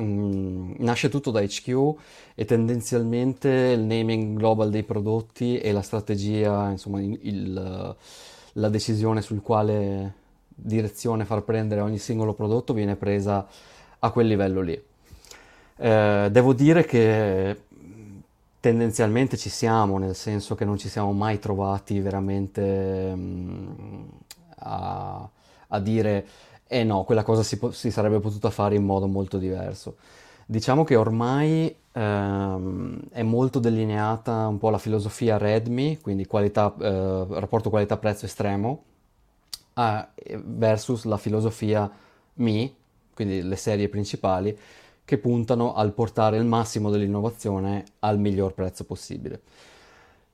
Mm, 0.00 0.74
nasce 0.78 1.08
tutto 1.08 1.32
da 1.32 1.40
HQ 1.40 1.94
e 2.36 2.44
tendenzialmente 2.44 3.48
il 3.48 3.80
naming 3.80 4.36
global 4.36 4.70
dei 4.70 4.84
prodotti 4.84 5.58
e 5.58 5.72
la 5.72 5.82
strategia, 5.82 6.70
insomma, 6.70 7.00
il, 7.00 7.96
la 8.52 8.68
decisione 8.68 9.22
sul 9.22 9.42
quale 9.42 10.14
direzione 10.46 11.24
far 11.24 11.42
prendere 11.42 11.80
ogni 11.80 11.98
singolo 11.98 12.34
prodotto 12.34 12.72
viene 12.72 12.94
presa 12.94 13.46
a 13.98 14.10
quel 14.10 14.28
livello 14.28 14.60
lì. 14.60 14.80
Eh, 15.76 16.28
devo 16.30 16.52
dire 16.52 16.84
che 16.84 17.62
tendenzialmente 18.60 19.36
ci 19.36 19.48
siamo, 19.50 19.98
nel 19.98 20.14
senso 20.14 20.54
che 20.54 20.64
non 20.64 20.78
ci 20.78 20.88
siamo 20.88 21.12
mai 21.12 21.38
trovati 21.40 22.00
veramente 22.00 23.12
mm, 23.14 24.04
a, 24.58 25.28
a 25.68 25.80
dire 25.80 26.26
e 26.68 26.84
no, 26.84 27.02
quella 27.04 27.22
cosa 27.22 27.42
si, 27.42 27.58
po- 27.58 27.72
si 27.72 27.90
sarebbe 27.90 28.20
potuta 28.20 28.50
fare 28.50 28.76
in 28.76 28.84
modo 28.84 29.06
molto 29.06 29.38
diverso. 29.38 29.96
Diciamo 30.46 30.84
che 30.84 30.96
ormai 30.96 31.74
ehm, 31.92 33.00
è 33.10 33.22
molto 33.22 33.58
delineata 33.58 34.46
un 34.46 34.58
po' 34.58 34.70
la 34.70 34.78
filosofia 34.78 35.38
Redmi, 35.38 35.98
quindi 36.00 36.26
qualità, 36.26 36.74
eh, 36.80 37.26
rapporto 37.30 37.70
qualità-prezzo 37.70 38.26
estremo, 38.26 38.84
eh, 39.74 40.06
versus 40.44 41.04
la 41.04 41.16
filosofia 41.16 41.90
Mi, 42.34 42.74
quindi 43.14 43.42
le 43.42 43.56
serie 43.56 43.88
principali, 43.88 44.56
che 45.04 45.18
puntano 45.18 45.74
al 45.74 45.92
portare 45.92 46.36
il 46.36 46.44
massimo 46.44 46.90
dell'innovazione 46.90 47.84
al 48.00 48.18
miglior 48.18 48.52
prezzo 48.52 48.84
possibile. 48.84 49.40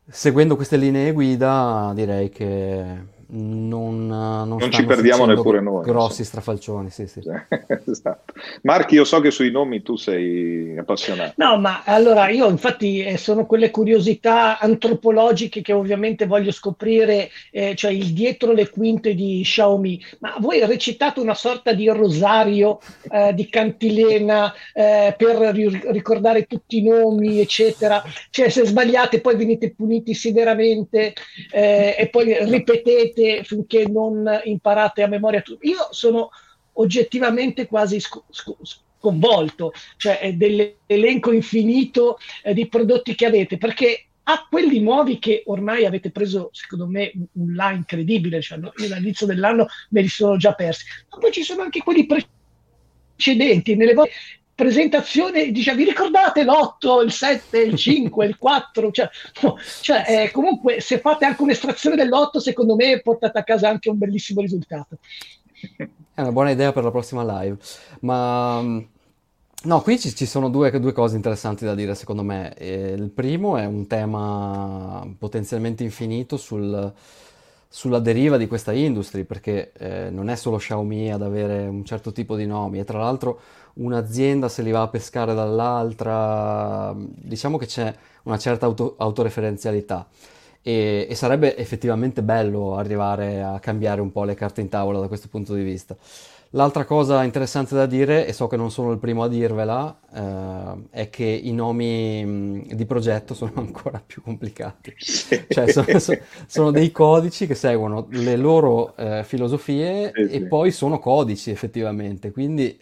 Seguendo 0.07 0.57
queste 0.57 0.77
linee 0.77 1.13
guida 1.13 1.93
direi 1.95 2.29
che 2.29 2.85
non, 3.29 4.07
non, 4.07 4.49
non 4.49 4.71
ci 4.71 4.85
perdiamo 4.85 5.25
neppure 5.25 5.61
noi. 5.61 5.85
Grossi 5.85 6.23
so. 6.23 6.25
strafalcioni, 6.25 6.91
sì, 6.91 7.07
sì. 7.07 7.21
esatto. 7.87 8.33
Marchi, 8.63 8.95
io 8.95 9.05
so 9.05 9.21
che 9.21 9.31
sui 9.31 9.51
nomi 9.51 9.83
tu 9.83 9.97
sei 9.97 10.77
appassionato. 10.79 11.35
No, 11.37 11.59
ma 11.59 11.83
allora 11.85 12.29
io 12.29 12.49
infatti 12.49 13.03
eh, 13.03 13.17
sono 13.17 13.47
quelle 13.47 13.71
curiosità 13.71 14.59
antropologiche 14.59 15.63
che 15.63 15.73
ovviamente 15.73 16.27
voglio 16.27 16.53
scoprire, 16.53 17.31
eh, 17.51 17.75
cioè 17.75 17.93
il 17.93 18.13
dietro 18.13 18.53
le 18.53 18.69
quinte 18.71 19.15
di 19.15 19.41
Xiaomi. 19.43 20.05
Ma 20.21 20.37
voi 20.39 20.65
recitate 20.65 21.21
una 21.21 21.35
sorta 21.35 21.73
di 21.73 21.89
rosario 21.89 22.81
eh, 23.11 23.33
di 23.35 23.49
cantilena 23.49 24.53
eh, 24.73 25.15
per 25.17 25.37
ri- 25.55 25.83
ricordare 25.87 26.45
tutti 26.45 26.79
i 26.79 26.83
nomi, 26.83 27.41
eccetera. 27.41 28.03
Cioè 28.31 28.49
se 28.49 28.65
sbagliate 28.65 29.21
poi 29.21 29.37
venite 29.37 29.73
puniti 29.75 30.15
severamente 30.15 31.15
eh, 31.51 31.97
e 31.99 32.09
poi 32.09 32.37
ripetete 32.45 33.24
finché, 33.25 33.45
finché 33.45 33.87
non 33.89 34.41
imparate 34.45 35.03
a 35.03 35.09
memoria 35.09 35.41
tutto. 35.41 35.67
Io 35.67 35.89
sono 35.91 36.31
oggettivamente 36.75 37.67
quasi 37.67 38.01
sc- 38.01 38.23
sc- 38.31 38.83
sconvolto, 38.99 39.73
cioè 39.97 40.19
è 40.19 40.33
dell'elenco 40.33 41.33
infinito 41.33 42.19
eh, 42.43 42.55
di 42.55 42.69
prodotti 42.69 43.15
che 43.15 43.27
avete, 43.27 43.59
perché 43.59 44.07
a 44.27 44.47
quelli 44.49 44.81
nuovi 44.81 45.19
che 45.19 45.43
ormai 45.47 45.85
avete 45.85 46.11
preso, 46.11 46.49
secondo 46.53 46.87
me, 46.87 47.13
un, 47.33 47.55
là 47.55 47.73
incredibile, 47.73 48.41
cioè, 48.41 48.59
no? 48.59 48.73
io 48.77 48.89
dall'inizio 48.89 49.27
dell'anno 49.27 49.67
me 49.91 50.01
li 50.01 50.09
sono 50.09 50.37
già 50.37 50.55
persi, 50.55 50.87
ma 51.11 51.19
poi 51.19 51.33
ci 51.33 51.43
sono 51.43 51.63
anche 51.63 51.83
quelli 51.83 52.07
precedenti, 52.07 53.77
nelle 53.77 53.93
volte 53.93 54.13
presentazione, 54.55 55.51
dice, 55.51 55.75
vi 55.75 55.85
ricordate 55.85 56.45
l'8, 56.45 57.03
il 57.05 57.13
7, 57.13 57.59
il 57.59 57.77
5, 57.77 58.27
il 58.27 58.39
4? 58.39 58.91
Cioè, 58.91 59.11
cioè 59.81 60.05
eh, 60.07 60.31
comunque 60.31 60.81
se 60.81 60.99
fate 61.01 61.25
anche 61.25 61.43
un'estrazione 61.43 61.97
dell'8, 61.97 62.39
secondo 62.39 62.77
me 62.77 63.01
portate 63.01 63.39
a 63.39 63.45
casa 63.45 63.69
anche 63.69 63.91
un 63.91 63.99
bellissimo 63.99 64.41
risultato. 64.41 64.99
È 66.15 66.21
una 66.21 66.33
buona 66.33 66.51
idea 66.51 66.73
per 66.73 66.85
la 66.85 66.91
prossima 66.91 67.41
live, 67.43 67.57
ma... 68.01 68.61
Mm, 68.61 68.79
no, 69.65 69.81
qui 69.81 69.99
ci, 69.99 70.15
ci 70.15 70.27
sono 70.27 70.49
due, 70.49 70.79
due, 70.79 70.93
cose 70.93 71.17
interessanti 71.17 71.65
da 71.65 71.75
dire 71.75 71.95
secondo 71.95 72.23
me. 72.23 72.55
Il 72.59 73.11
primo 73.11 73.57
è 73.57 73.65
un 73.65 73.87
tema 73.87 75.05
potenzialmente 75.19 75.83
infinito 75.83 76.37
sul, 76.37 76.93
sulla 77.69 77.99
deriva 77.99 78.37
di 78.37 78.47
questa 78.47 78.73
industria, 78.73 79.25
perché 79.25 79.73
eh, 79.73 80.11
non 80.11 80.29
è 80.29 80.37
solo 80.37 80.59
Xiaomi 80.59 81.13
ad 81.13 81.23
avere 81.23 81.67
un 81.67 81.85
certo 81.85 82.13
tipo 82.13 82.37
di 82.37 82.47
nomi, 82.47 82.79
e 82.79 82.85
tra 82.85 82.99
l'altro 82.99 83.41
un'azienda 83.75 84.49
se 84.49 84.63
li 84.63 84.71
va 84.71 84.83
a 84.83 84.89
pescare 84.89 85.35
dall'altra, 85.35 86.95
diciamo 86.97 87.57
che 87.59 87.67
c'è 87.67 87.95
una 88.25 88.39
certa 88.39 88.67
auto, 88.67 88.95
autoreferenzialità 88.99 90.07
e, 90.63 91.07
e, 91.09 91.15
sarebbe 91.15 91.57
effettivamente 91.57 92.23
bello 92.23 92.77
arrivare 92.77 93.43
a 93.43 93.59
cambiare 93.59 94.01
un 94.01 94.11
po' 94.11 94.25
le 94.25 94.35
carte 94.35 94.63
in 94.63 94.69
tavola 94.69 94.99
da 94.99 95.09
questo 95.09 95.29
punto 95.29 95.55
di 95.55 95.63
vista. 95.63 95.97
L'altra 96.55 96.85
cosa 96.85 97.25
interessante 97.25 97.75
da 97.75 97.85
dire, 97.85 98.29
e 98.29 98.33
so 98.33 98.47
che 98.47 98.57
non 98.57 98.71
sono 98.71 98.93
il 98.93 98.99
primo 98.99 99.25
a 99.25 99.29
dirvela, 99.29 99.99
eh, 100.15 101.01
è 101.01 101.11
che 101.11 101.25
i 101.25 101.53
nomi 101.53 102.65
di 102.73 102.87
progetto 102.87 103.35
sono 103.35 103.53
ancora 103.57 104.01
più 104.05 104.23
complicati. 104.23 104.95
Cioè 104.97 105.69
sono, 105.69 105.87
sono, 106.47 106.71
dei 106.71 106.93
codici 106.93 107.49
che 107.49 107.57
seguono 107.57 108.07
le 108.11 108.37
loro 108.37 108.97
eh, 108.97 109.25
filosofie 109.25 110.13
sì, 110.15 110.21
e 110.21 110.39
sì. 110.39 110.47
poi 110.47 110.71
sono 110.71 111.01
codici 111.01 111.51
effettivamente, 111.51 112.31
quindi 112.31 112.79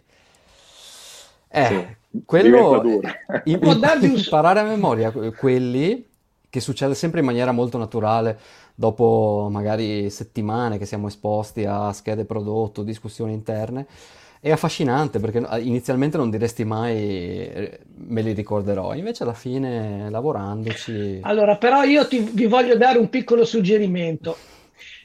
eh, 1.53 1.67
sì, 1.67 2.23
quello, 2.25 3.01
in, 3.45 3.61
imparare 4.01 4.61
a 4.61 4.65
memoria 4.65 5.13
quelli, 5.37 6.07
che 6.49 6.61
succede 6.61 6.95
sempre 6.95 7.21
in 7.21 7.27
maniera 7.27 7.53
molto 7.53 7.77
naturale, 7.77 8.39
dopo 8.75 9.49
magari 9.51 10.09
settimane 10.09 10.79
che 10.79 10.87
siamo 10.87 11.09
esposti 11.09 11.65
a 11.67 11.93
schede 11.93 12.25
prodotto, 12.25 12.83
discussioni 12.83 13.35
interne, 13.35 13.87
è 14.41 14.51
affascinante 14.51 15.21
perché 15.21 15.47
inizialmente 15.61 16.17
non 16.17 16.31
diresti 16.31 16.65
mai 16.65 17.71
me 17.95 18.23
li 18.23 18.33
ricorderò, 18.33 18.95
invece 18.95 19.23
alla 19.23 19.35
fine 19.35 20.11
lavorandoci... 20.11 21.21
Allora, 21.23 21.57
però 21.57 21.85
io 21.85 22.09
ti, 22.09 22.19
vi 22.19 22.47
voglio 22.47 22.77
dare 22.77 22.99
un 22.99 23.09
piccolo 23.09 23.45
suggerimento. 23.45 24.37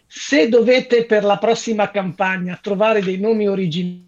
Se 0.08 0.48
dovete 0.48 1.06
per 1.06 1.24
la 1.24 1.38
prossima 1.38 1.92
campagna 1.92 2.58
trovare 2.62 3.04
dei 3.04 3.20
nomi 3.20 3.48
originali, 3.48 4.07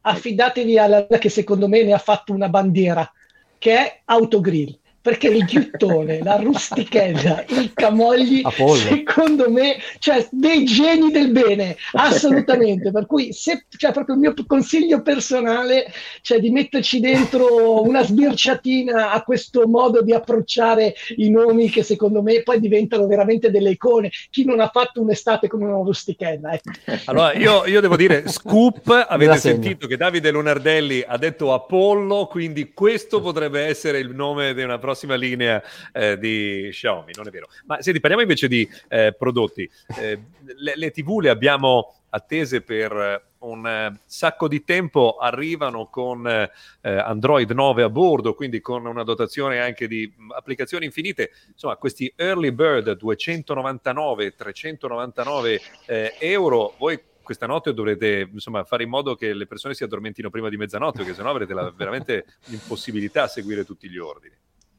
affidatevi 0.00 0.78
alla 0.78 1.06
che 1.06 1.28
secondo 1.28 1.68
me 1.68 1.82
ne 1.84 1.92
ha 1.92 1.98
fatto 1.98 2.32
una 2.32 2.48
bandiera, 2.48 3.10
che 3.58 3.76
è 3.76 4.00
Autogrill. 4.06 4.78
Perché 5.02 5.26
il 5.26 5.44
ghiuttone, 5.44 6.20
la 6.22 6.36
rustichella, 6.36 7.44
il 7.48 7.72
camogli, 7.74 8.40
Apollo. 8.44 8.76
secondo 8.76 9.50
me, 9.50 9.76
cioè 9.98 10.24
dei 10.30 10.64
geni 10.64 11.10
del 11.10 11.32
bene, 11.32 11.76
assolutamente. 11.94 12.92
per 12.92 13.06
cui, 13.06 13.32
se, 13.32 13.64
cioè, 13.76 13.90
proprio 13.90 14.14
il 14.14 14.20
mio 14.20 14.34
consiglio 14.46 15.02
personale, 15.02 15.92
cioè 16.20 16.38
di 16.38 16.50
metterci 16.50 17.00
dentro 17.00 17.82
una 17.82 18.04
sbirciatina 18.04 19.10
a 19.10 19.22
questo 19.22 19.66
modo 19.66 20.02
di 20.02 20.12
approcciare 20.12 20.94
i 21.16 21.30
nomi 21.30 21.68
che 21.68 21.82
secondo 21.82 22.22
me 22.22 22.42
poi 22.44 22.60
diventano 22.60 23.08
veramente 23.08 23.50
delle 23.50 23.70
icone. 23.70 24.08
Chi 24.30 24.44
non 24.44 24.60
ha 24.60 24.68
fatto 24.68 25.00
un'estate 25.00 25.48
come 25.48 25.64
una 25.64 25.82
rustichella? 25.82 26.52
Ecco. 26.52 26.70
Allora, 27.06 27.32
io, 27.32 27.66
io, 27.66 27.80
devo 27.80 27.96
dire, 27.96 28.28
scoop, 28.28 29.06
avete 29.08 29.36
sentito 29.38 29.88
che 29.88 29.96
Davide 29.96 30.30
Lunardelli 30.30 31.02
ha 31.04 31.18
detto 31.18 31.52
Apollo, 31.52 32.26
quindi 32.26 32.72
questo 32.72 33.20
potrebbe 33.20 33.62
essere 33.62 33.98
il 33.98 34.14
nome 34.14 34.54
di 34.54 34.62
una 34.62 34.78
prossima 34.78 34.90
prossima 34.92 35.14
linea 35.14 35.62
eh, 35.92 36.18
di 36.18 36.68
Xiaomi, 36.70 37.12
non 37.16 37.26
è 37.26 37.30
vero. 37.30 37.48
Ma 37.64 37.80
senti, 37.80 37.98
parliamo 37.98 38.22
invece 38.22 38.46
di 38.46 38.68
eh, 38.88 39.14
prodotti. 39.18 39.68
Eh, 39.98 40.22
le, 40.56 40.72
le, 40.76 40.90
TV 40.90 41.20
le 41.20 41.30
abbiamo 41.30 41.94
attese 42.10 42.60
per 42.60 43.30
un 43.38 43.66
eh, 43.66 44.00
sacco 44.04 44.48
di 44.48 44.62
tempo, 44.64 45.16
arrivano 45.16 45.86
con 45.86 46.26
eh, 46.26 46.50
Android 46.82 47.50
9 47.50 47.82
a 47.82 47.88
bordo, 47.88 48.34
quindi 48.34 48.60
con 48.60 48.84
una 48.84 49.02
dotazione 49.02 49.60
anche 49.60 49.88
di 49.88 50.12
applicazioni 50.28 50.84
infinite. 50.84 51.30
Insomma, 51.52 51.76
questi 51.76 52.12
early 52.14 52.50
bird 52.50 52.92
299, 52.92 54.34
399 54.34 55.60
eh, 55.86 56.14
euro, 56.18 56.74
voi 56.78 57.00
questa 57.22 57.46
notte 57.46 57.72
dovrete 57.72 58.28
insomma, 58.30 58.64
fare 58.64 58.82
in 58.82 58.90
modo 58.90 59.14
che 59.14 59.32
le 59.32 59.46
persone 59.46 59.74
si 59.74 59.84
addormentino 59.84 60.28
prima 60.28 60.48
di 60.48 60.56
mezzanotte, 60.56 60.98
perché 60.98 61.14
sennò 61.14 61.30
avrete 61.30 61.54
la, 61.54 61.70
veramente 61.70 62.26
l'impossibilità 62.46 63.22
a 63.22 63.28
seguire 63.28 63.64
tutti 63.64 63.88
gli 63.88 63.98
ordini. 63.98 64.34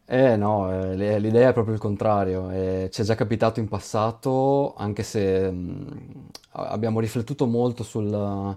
Eh 0.05 0.35
no, 0.35 0.69
eh, 0.91 1.19
l'idea 1.19 1.49
è 1.49 1.53
proprio 1.53 1.73
il 1.75 1.79
contrario. 1.79 2.49
Eh, 2.51 2.89
ci 2.91 3.01
è 3.01 3.03
già 3.05 3.15
capitato 3.15 3.59
in 3.59 3.67
passato, 3.69 4.73
anche 4.75 5.01
se 5.03 5.49
mh, 5.49 6.27
abbiamo 6.51 6.99
riflettuto 6.99 7.45
molto 7.47 7.83
sul, 7.83 8.55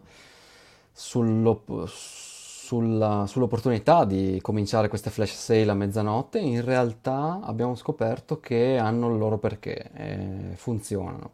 sull'op- 0.92 1.84
sulla- 1.86 3.26
sull'opportunità 3.26 4.04
di 4.04 4.38
cominciare 4.42 4.88
queste 4.88 5.10
flash 5.10 5.34
sale 5.34 5.70
a 5.70 5.74
mezzanotte. 5.74 6.38
In 6.40 6.64
realtà 6.64 7.40
abbiamo 7.42 7.74
scoperto 7.76 8.40
che 8.40 8.76
hanno 8.78 9.10
il 9.12 9.18
loro 9.18 9.38
perché, 9.38 9.90
e 9.94 10.52
funzionano. 10.56 11.32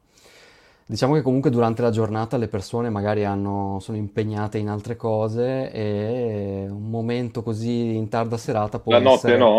Diciamo 0.84 1.14
che 1.14 1.22
comunque 1.22 1.48
durante 1.50 1.80
la 1.80 1.90
giornata 1.90 2.36
le 2.36 2.48
persone 2.48 2.90
magari 2.90 3.24
hanno- 3.24 3.78
sono 3.80 3.96
impegnate 3.96 4.58
in 4.58 4.68
altre 4.68 4.96
cose 4.96 5.70
e 5.72 6.66
un 6.68 6.90
momento 6.90 7.42
così 7.42 7.94
in 7.96 8.08
tarda 8.08 8.36
serata 8.36 8.78
può 8.78 8.94
La 8.94 9.00
notte 9.00 9.36
essere... 9.36 9.40
no? 9.44 9.54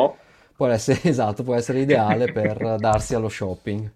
Può 0.56 0.68
essere, 0.68 1.00
esatto, 1.10 1.44
può 1.44 1.56
essere 1.56 1.80
ideale 1.80 2.32
per 2.32 2.78
darsi 2.78 3.16
allo 3.16 3.30
shopping. 3.30 3.90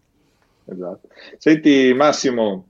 Esatto. 0.66 1.08
Senti 1.38 1.94
Massimo, 1.94 2.66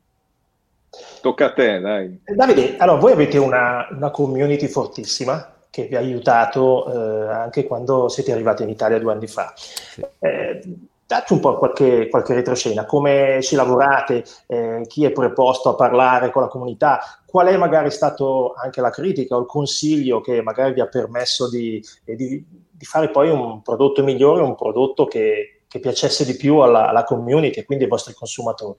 tocca 1.22 1.46
a 1.46 1.54
te, 1.54 1.80
dai. 1.80 2.22
Davide, 2.24 2.78
allora 2.78 3.00
voi 3.00 3.12
avete 3.12 3.38
una, 3.38 3.88
una 3.92 4.12
community 4.12 4.68
fortissima 4.68 5.54
che 5.70 5.86
vi 5.86 5.96
ha 5.96 6.00
aiutato 6.00 6.92
eh, 6.92 7.32
anche 7.32 7.64
quando 7.66 8.08
siete 8.10 8.32
arrivati 8.32 8.64
in 8.64 8.70
Italia 8.70 9.00
due 9.00 9.14
anni 9.14 9.28
fa. 9.28 9.54
Sì. 9.56 10.06
Eh, 10.20 10.62
dacci 11.08 11.34
un 11.34 11.40
po' 11.40 11.58
qualche, 11.58 12.10
qualche 12.10 12.34
retroscena, 12.34 12.86
come 12.86 13.40
ci 13.42 13.56
lavorate, 13.56 14.26
eh, 14.48 14.84
chi 14.88 15.06
è 15.06 15.12
preposto 15.12 15.70
a 15.70 15.76
parlare 15.76 16.32
con 16.32 16.42
la 16.42 16.50
comunità, 16.50 17.00
qual 17.26 17.48
è 17.48 17.56
magari 17.58 17.90
stato 17.92 18.54
anche 18.54 18.82
la 18.82 18.90
critica 18.90 19.36
o 19.36 19.40
il 19.40 19.46
consiglio 19.46 20.20
che 20.20 20.42
magari 20.42 20.74
vi 20.74 20.82
ha 20.82 20.88
permesso 20.88 21.50
di, 21.50 21.82
di 22.04 22.44
di 22.78 22.86
fare 22.86 23.10
poi 23.10 23.30
un 23.30 23.64
prodotto 23.64 24.04
migliore, 24.04 24.44
un 24.44 24.54
prodotto 24.54 25.06
che, 25.06 25.64
che 25.68 25.80
piacesse 25.80 26.26
di 26.26 26.36
più 26.36 26.58
alla, 26.58 26.90
alla 26.90 27.04
community 27.04 27.60
e 27.60 27.66
quindi 27.66 27.86
ai 27.86 27.90
vostri 27.90 28.14
consumatori. 28.14 28.78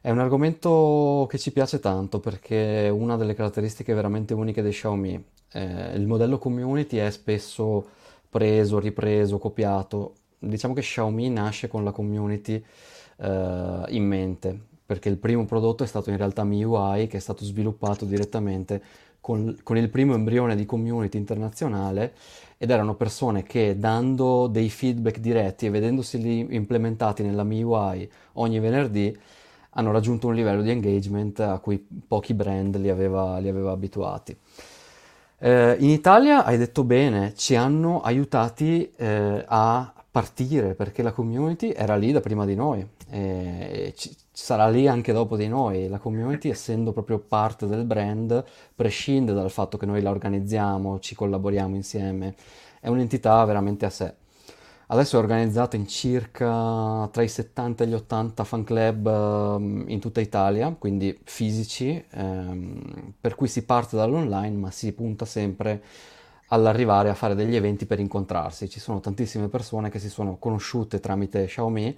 È 0.00 0.08
un 0.08 0.18
argomento 0.18 1.26
che 1.28 1.36
ci 1.36 1.52
piace 1.52 1.78
tanto 1.78 2.20
perché 2.20 2.90
una 2.90 3.18
delle 3.18 3.34
caratteristiche 3.34 3.92
veramente 3.92 4.32
uniche 4.32 4.62
di 4.62 4.70
Xiaomi, 4.70 5.24
eh, 5.52 5.92
il 5.94 6.06
modello 6.06 6.38
community 6.38 6.96
è 6.96 7.10
spesso 7.10 7.86
preso, 8.30 8.78
ripreso, 8.78 9.36
copiato. 9.36 10.14
Diciamo 10.38 10.72
che 10.72 10.80
Xiaomi 10.80 11.28
nasce 11.28 11.68
con 11.68 11.84
la 11.84 11.90
community 11.90 12.64
eh, 13.18 13.84
in 13.88 14.06
mente, 14.06 14.58
perché 14.86 15.10
il 15.10 15.18
primo 15.18 15.44
prodotto 15.44 15.84
è 15.84 15.86
stato 15.86 16.08
in 16.08 16.16
realtà 16.16 16.44
MIUI 16.44 17.06
che 17.06 17.18
è 17.18 17.20
stato 17.20 17.44
sviluppato 17.44 18.06
direttamente 18.06 18.82
con, 19.20 19.56
con 19.62 19.76
il 19.76 19.88
primo 19.88 20.14
embrione 20.14 20.56
di 20.56 20.66
community 20.66 21.18
internazionale 21.18 22.14
ed 22.58 22.70
erano 22.70 22.94
persone 22.94 23.42
che 23.42 23.78
dando 23.78 24.46
dei 24.46 24.68
feedback 24.68 25.18
diretti 25.18 25.66
e 25.66 25.70
vedendosi 25.70 26.46
implementati 26.50 27.22
nella 27.22 27.44
MIUI 27.44 28.10
ogni 28.34 28.58
venerdì 28.58 29.16
hanno 29.70 29.92
raggiunto 29.92 30.26
un 30.26 30.34
livello 30.34 30.62
di 30.62 30.70
engagement 30.70 31.40
a 31.40 31.58
cui 31.58 31.84
pochi 32.06 32.34
brand 32.34 32.76
li 32.76 32.88
aveva, 32.88 33.38
li 33.38 33.48
aveva 33.48 33.70
abituati. 33.70 34.36
Eh, 35.38 35.76
in 35.78 35.88
Italia, 35.88 36.44
hai 36.44 36.58
detto 36.58 36.84
bene, 36.84 37.34
ci 37.34 37.54
hanno 37.54 38.00
aiutati 38.00 38.90
eh, 38.96 39.44
a 39.46 39.92
partire 40.10 40.74
perché 40.74 41.02
la 41.02 41.12
community 41.12 41.70
era 41.70 41.94
lì 41.94 42.10
da 42.10 42.20
prima 42.20 42.44
di 42.44 42.56
noi 42.56 42.84
e 43.08 43.92
ci, 43.96 44.14
sarà 44.32 44.68
lì 44.68 44.88
anche 44.88 45.12
dopo 45.12 45.36
di 45.36 45.48
noi. 45.48 45.88
La 45.88 45.98
community, 45.98 46.48
essendo 46.48 46.92
proprio 46.92 47.18
parte 47.18 47.66
del 47.66 47.84
brand, 47.84 48.42
prescinde 48.74 49.32
dal 49.32 49.50
fatto 49.50 49.76
che 49.76 49.86
noi 49.86 50.02
la 50.02 50.10
organizziamo, 50.10 50.98
ci 50.98 51.14
collaboriamo 51.14 51.74
insieme, 51.76 52.34
è 52.80 52.88
un'entità 52.88 53.44
veramente 53.44 53.86
a 53.86 53.90
sé. 53.90 54.14
Adesso 54.92 55.16
è 55.16 55.20
organizzato 55.20 55.76
in 55.76 55.86
circa 55.86 57.08
tra 57.12 57.22
i 57.22 57.28
70 57.28 57.84
e 57.84 57.86
gli 57.86 57.94
80 57.94 58.42
fan 58.42 58.64
club 58.64 59.06
um, 59.06 59.84
in 59.86 60.00
tutta 60.00 60.20
Italia, 60.20 60.74
quindi 60.76 61.16
fisici, 61.22 62.04
um, 62.14 63.12
per 63.20 63.36
cui 63.36 63.46
si 63.46 63.64
parte 63.64 63.94
dall'online 63.94 64.56
ma 64.56 64.72
si 64.72 64.92
punta 64.92 65.24
sempre 65.26 65.80
all'arrivare 66.52 67.08
a 67.08 67.14
fare 67.14 67.34
degli 67.34 67.56
eventi 67.56 67.86
per 67.86 67.98
incontrarsi. 67.98 68.68
Ci 68.68 68.80
sono 68.80 69.00
tantissime 69.00 69.48
persone 69.48 69.90
che 69.90 69.98
si 69.98 70.08
sono 70.08 70.36
conosciute 70.38 71.00
tramite 71.00 71.46
Xiaomi 71.46 71.96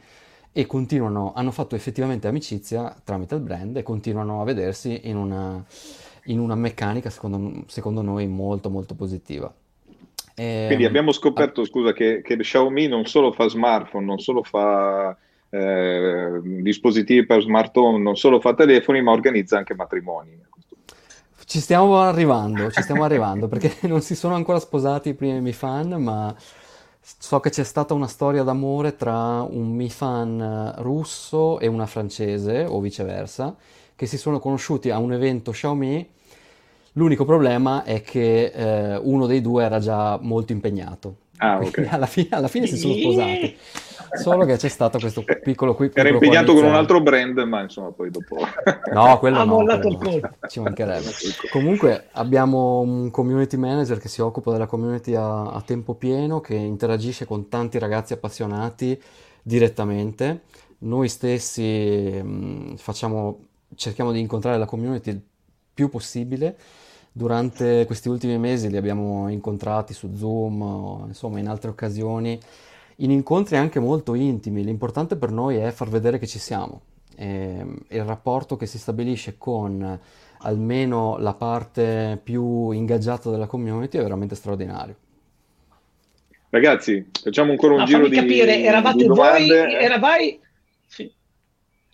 e 0.52 0.66
continuano, 0.66 1.32
hanno 1.34 1.50
fatto 1.50 1.74
effettivamente 1.74 2.28
amicizia 2.28 2.94
tramite 3.04 3.34
il 3.34 3.40
brand 3.40 3.76
e 3.76 3.82
continuano 3.82 4.42
a 4.42 4.44
vedersi 4.44 5.00
in 5.04 5.16
una, 5.16 5.64
in 6.24 6.38
una 6.38 6.54
meccanica 6.54 7.08
secondo, 7.08 7.64
secondo 7.66 8.02
noi 8.02 8.26
molto 8.26 8.68
molto 8.68 8.94
positiva. 8.94 9.52
E, 10.34 10.44
ehm, 10.44 10.66
Quindi 10.66 10.84
abbiamo 10.84 11.12
scoperto, 11.12 11.62
ah, 11.62 11.66
scusa, 11.66 11.92
che, 11.92 12.20
che, 12.22 12.36
Xiaomi 12.36 12.86
non 12.86 13.06
solo 13.06 13.32
fa 13.32 13.48
smartphone, 13.48 14.04
non 14.04 14.18
solo 14.18 14.42
fa 14.42 15.16
eh, 15.48 16.40
dispositivi 16.42 17.24
per 17.24 17.40
smartphone, 17.40 18.02
non 18.02 18.16
solo 18.16 18.38
fa 18.40 18.54
telefoni, 18.54 19.00
ma 19.00 19.12
organizza 19.12 19.56
anche 19.56 19.74
matrimoni. 19.74 20.38
Ci 21.44 21.60
stiamo 21.60 22.00
arrivando, 22.00 22.70
ci 22.70 22.82
stiamo 22.82 23.04
arrivando, 23.04 23.48
perché 23.48 23.76
non 23.88 24.00
si 24.00 24.14
sono 24.14 24.34
ancora 24.34 24.58
sposati 24.58 25.10
i 25.10 25.14
primi 25.14 25.40
Mi 25.40 25.52
Fan, 25.52 25.90
ma 26.02 26.34
so 27.00 27.40
che 27.40 27.50
c'è 27.50 27.64
stata 27.64 27.94
una 27.94 28.06
storia 28.06 28.42
d'amore 28.42 28.96
tra 28.96 29.42
un 29.42 29.72
Mi 29.74 29.90
Fan 29.90 30.74
russo 30.78 31.58
e 31.58 31.66
una 31.66 31.86
francese, 31.86 32.64
o 32.64 32.80
viceversa, 32.80 33.54
che 33.94 34.06
si 34.06 34.18
sono 34.18 34.38
conosciuti 34.38 34.90
a 34.90 34.98
un 34.98 35.12
evento 35.12 35.50
Xiaomi 35.50 36.08
L'unico 36.96 37.24
problema 37.24 37.84
è 37.84 38.02
che 38.02 38.52
eh, 38.54 38.96
uno 38.98 39.24
dei 39.26 39.40
due 39.40 39.64
era 39.64 39.78
già 39.78 40.18
molto 40.20 40.52
impegnato. 40.52 41.16
Ah, 41.42 41.58
ok. 41.60 41.88
Alla 41.90 42.06
fine, 42.06 42.28
alla 42.30 42.46
fine 42.46 42.66
si 42.66 42.76
sono 42.76 42.94
sposati. 42.94 43.56
Solo 44.14 44.44
che 44.44 44.56
c'è 44.56 44.68
stato 44.68 44.98
questo 44.98 45.24
piccolo 45.42 45.74
qui. 45.74 45.90
Era 45.92 46.08
impegnato 46.10 46.54
con 46.54 46.64
un 46.64 46.74
altro 46.74 47.00
brand, 47.00 47.38
ma 47.40 47.62
insomma, 47.62 47.90
poi 47.90 48.10
dopo. 48.10 48.36
No, 48.92 49.18
quello 49.18 49.38
ha 49.38 49.44
no, 49.44 49.54
mollato 49.54 49.88
il 49.88 49.96
colpo. 49.96 50.30
Ci 50.46 50.60
mancherebbe. 50.60 51.10
Comunque, 51.50 52.08
abbiamo 52.12 52.80
un 52.80 53.10
community 53.10 53.56
manager 53.56 53.98
che 53.98 54.08
si 54.08 54.20
occupa 54.20 54.52
della 54.52 54.66
community 54.66 55.14
a, 55.14 55.50
a 55.50 55.62
tempo 55.62 55.94
pieno, 55.94 56.40
che 56.40 56.54
interagisce 56.54 57.24
con 57.24 57.48
tanti 57.48 57.78
ragazzi 57.78 58.12
appassionati 58.12 59.00
direttamente. 59.42 60.42
Noi 60.78 61.08
stessi 61.08 62.20
mh, 62.22 62.28
mm, 62.28 62.74
facciamo, 62.74 63.46
cerchiamo 63.74 64.12
di 64.12 64.20
incontrare 64.20 64.58
la 64.58 64.66
community 64.66 65.10
il 65.10 65.20
più 65.74 65.88
possibile 65.88 66.56
durante 67.12 67.84
questi 67.86 68.08
ultimi 68.08 68.38
mesi 68.38 68.70
li 68.70 68.76
abbiamo 68.78 69.28
incontrati 69.28 69.92
su 69.92 70.14
Zoom 70.14 71.04
insomma 71.06 71.38
in 71.38 71.48
altre 71.48 71.70
occasioni, 71.70 72.40
in 72.96 73.10
incontri 73.10 73.56
anche 73.56 73.78
molto 73.78 74.14
intimi. 74.14 74.64
L'importante 74.64 75.16
per 75.16 75.30
noi 75.30 75.56
è 75.56 75.70
far 75.70 75.88
vedere 75.88 76.18
che 76.18 76.26
ci 76.26 76.38
siamo. 76.38 76.80
E, 77.14 77.64
il 77.88 78.04
rapporto 78.04 78.56
che 78.56 78.66
si 78.66 78.78
stabilisce 78.78 79.36
con 79.36 79.98
almeno 80.44 81.18
la 81.18 81.34
parte 81.34 82.18
più 82.22 82.70
ingaggiata 82.70 83.30
della 83.30 83.46
community 83.46 83.98
è 83.98 84.02
veramente 84.02 84.34
straordinario. 84.34 84.96
Ragazzi, 86.48 87.06
facciamo 87.22 87.52
ancora 87.52 87.74
un 87.74 87.80
Ma 87.80 87.86
giro 87.86 88.08
di 88.08 88.16
capire, 88.16 88.60
eravate 88.62 88.96
di 88.96 89.06
voi, 89.06 89.48
eravai... 89.50 90.40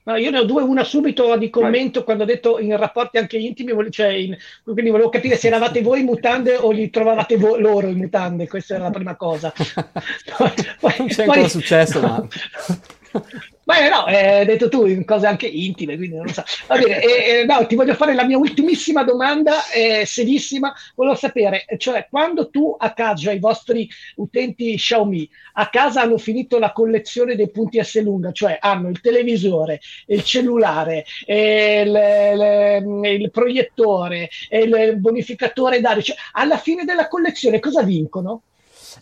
No, 0.08 0.16
io 0.16 0.30
ne 0.30 0.38
ho 0.38 0.44
due, 0.44 0.62
una 0.62 0.84
subito 0.84 1.36
di 1.36 1.50
commento 1.50 1.98
Vai. 1.98 2.04
quando 2.04 2.22
ho 2.22 2.26
detto 2.26 2.58
in 2.58 2.74
rapporti 2.78 3.18
anche 3.18 3.36
intimi, 3.36 3.74
cioè 3.90 4.06
in, 4.06 4.34
quindi 4.64 4.88
volevo 4.88 5.10
capire 5.10 5.36
se 5.36 5.48
eravate 5.48 5.82
voi 5.82 6.00
in 6.00 6.06
mutande 6.06 6.56
o 6.56 6.70
li 6.70 6.88
trovavate 6.88 7.36
vo- 7.36 7.58
loro 7.58 7.88
in 7.88 7.98
mutande, 7.98 8.48
questa 8.48 8.76
era 8.76 8.84
la 8.84 8.90
prima 8.90 9.16
cosa. 9.16 9.52
poi, 10.80 10.94
non 10.96 11.08
c'è 11.08 11.24
ancora 11.24 11.40
poi, 11.40 11.50
successo, 11.50 12.00
ma... 12.00 12.26
Beh, 13.68 13.88
no, 13.90 14.04
hai 14.04 14.46
detto 14.46 14.68
tu 14.70 15.04
cose 15.04 15.26
anche 15.26 15.46
intime, 15.46 15.96
quindi 15.96 16.16
non 16.16 16.24
lo 16.24 16.32
so. 16.32 16.42
Va 16.66 16.78
bene, 16.78 17.02
eh, 17.02 17.44
no, 17.44 17.66
ti 17.66 17.74
voglio 17.74 17.94
fare 17.94 18.14
la 18.14 18.24
mia 18.24 18.38
ultimissima 18.38 19.04
domanda, 19.04 19.68
eh, 19.70 20.06
serissima. 20.06 20.72
Volevo 20.94 21.14
sapere, 21.14 21.66
cioè, 21.76 22.06
quando 22.08 22.48
tu 22.48 22.74
a 22.78 22.94
casa, 22.94 23.30
i 23.30 23.38
vostri 23.38 23.86
utenti 24.16 24.74
Xiaomi, 24.74 25.28
a 25.54 25.68
casa 25.68 26.00
hanno 26.00 26.16
finito 26.16 26.58
la 26.58 26.72
collezione 26.72 27.36
dei 27.36 27.50
punti 27.50 27.82
S 27.82 28.00
lunga, 28.00 28.32
cioè 28.32 28.56
hanno 28.58 28.88
il 28.88 29.00
televisore, 29.02 29.80
il 30.06 30.24
cellulare, 30.24 31.04
il, 31.26 31.34
il, 31.36 33.20
il 33.20 33.30
proiettore, 33.30 34.30
il 34.50 34.96
bonificatore 34.96 35.80
d'aria, 35.80 36.02
cioè, 36.02 36.16
alla 36.32 36.56
fine 36.56 36.84
della 36.84 37.06
collezione 37.06 37.60
cosa 37.60 37.82
vincono? 37.82 38.44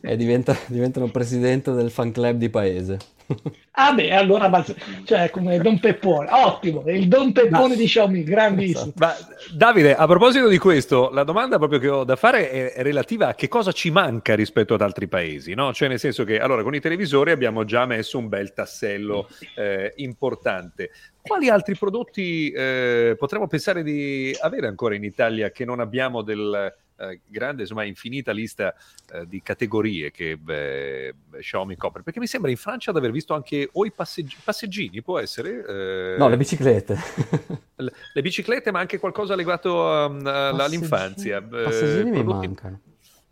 Eh, 0.02 0.16
diventa, 0.16 0.56
diventano 0.66 1.06
presidente 1.06 1.70
del 1.70 1.90
fan 1.90 2.10
club 2.10 2.36
di 2.36 2.50
paese. 2.50 2.98
Ah 3.78 3.92
beh, 3.92 4.10
allora 4.10 4.64
cioè, 5.04 5.28
come 5.28 5.58
Don 5.58 5.78
Peppone, 5.78 6.28
ottimo, 6.30 6.82
il 6.86 7.08
Don 7.08 7.30
Peppone 7.32 7.68
ma, 7.68 7.74
di 7.74 7.84
Xiaomi, 7.84 8.24
grandissimo. 8.24 8.92
Ma, 8.96 9.14
Davide, 9.52 9.94
a 9.94 10.06
proposito 10.06 10.48
di 10.48 10.56
questo, 10.56 11.10
la 11.12 11.24
domanda 11.24 11.58
proprio 11.58 11.78
che 11.78 11.88
ho 11.88 12.02
da 12.04 12.16
fare 12.16 12.50
è, 12.50 12.72
è 12.72 12.82
relativa 12.82 13.28
a 13.28 13.34
che 13.34 13.48
cosa 13.48 13.72
ci 13.72 13.90
manca 13.90 14.34
rispetto 14.34 14.72
ad 14.72 14.80
altri 14.80 15.08
paesi, 15.08 15.52
no? 15.52 15.74
Cioè 15.74 15.88
nel 15.88 15.98
senso 15.98 16.24
che, 16.24 16.40
allora, 16.40 16.62
con 16.62 16.74
i 16.74 16.80
televisori 16.80 17.32
abbiamo 17.32 17.64
già 17.64 17.84
messo 17.84 18.16
un 18.16 18.28
bel 18.28 18.54
tassello 18.54 19.28
eh, 19.54 19.92
importante. 19.96 20.90
Quali 21.20 21.50
altri 21.50 21.76
prodotti 21.76 22.50
eh, 22.52 23.14
potremmo 23.18 23.46
pensare 23.46 23.82
di 23.82 24.34
avere 24.40 24.68
ancora 24.68 24.94
in 24.94 25.04
Italia 25.04 25.50
che 25.50 25.66
non 25.66 25.80
abbiamo 25.80 26.22
del 26.22 26.74
eh, 26.98 27.20
grande, 27.26 27.62
insomma, 27.62 27.84
infinita 27.84 28.32
lista 28.32 28.74
eh, 29.12 29.26
di 29.26 29.42
categorie 29.42 30.10
che 30.10 30.36
beh, 30.36 31.14
Xiaomi 31.38 31.76
copre. 31.76 32.02
Perché 32.02 32.20
mi 32.20 32.26
sembra 32.26 32.50
in 32.50 32.56
Francia 32.56 32.92
di 32.92 32.98
aver 32.98 33.10
visto 33.10 33.34
anche 33.34 33.68
o 33.72 33.84
i 33.84 33.92
passeggi- 33.92 34.36
passeggini, 34.42 35.02
può 35.02 35.18
essere? 35.18 35.64
Eh, 35.66 36.16
no, 36.18 36.28
le 36.28 36.36
biciclette. 36.36 36.96
le, 37.76 37.92
le, 38.12 38.22
biciclette, 38.22 38.70
ma 38.70 38.80
anche 38.80 38.98
qualcosa 38.98 39.34
legato 39.34 39.74
um, 39.74 40.26
all'infanzia. 40.26 41.42
Passeggini 41.42 42.10
mi 42.10 42.24
mancano 42.24 42.80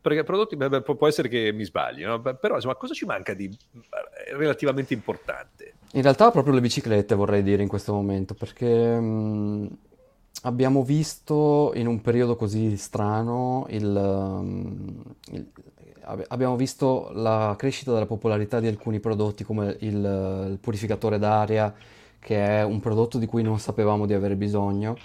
perché 0.05 0.22
prodotti 0.22 0.55
beh, 0.55 0.83
può 0.83 1.09
essere 1.09 1.29
che 1.29 1.50
mi 1.53 1.64
sbagli, 1.64 2.05
no? 2.05 2.20
però 2.20 2.57
insomma 2.57 2.74
cosa 2.74 2.92
ci 2.92 3.07
manca 3.07 3.33
di 3.33 3.46
eh, 3.46 4.37
relativamente 4.37 4.92
importante? 4.92 5.77
In 5.92 6.03
realtà 6.03 6.31
proprio 6.31 6.53
le 6.53 6.61
biciclette 6.61 7.14
vorrei 7.14 7.42
dire 7.42 7.62
in 7.62 7.68
questo 7.68 7.94
momento, 7.94 8.35
perché 8.35 9.00
mh, 9.00 9.79
abbiamo 10.44 10.83
visto 10.83 11.72
in 11.74 11.87
un 11.87 12.00
periodo 12.00 12.37
così 12.37 12.76
strano 12.76 13.66
il, 13.68 13.85
um, 13.85 15.02
il, 15.33 15.46
abbiamo 16.28 16.57
visto 16.57 17.11
la 17.14 17.54
crescita 17.57 17.92
della 17.92 18.07
popolarità 18.07 18.61
di 18.61 18.66
alcuni 18.66 19.00
prodotti 19.00 19.44
come 19.44 19.76
il, 19.80 19.96
il, 20.50 20.59
purificatore 20.61 21.18
d'aria 21.18 21.74
che 22.18 22.59
è 22.59 22.62
un 22.62 22.80
prodotto 22.80 23.18
di 23.18 23.26
cui 23.26 23.42
non 23.42 23.59
sapevamo 23.59 24.07
di 24.07 24.12
avere 24.12 24.37
bisogno 24.37 24.96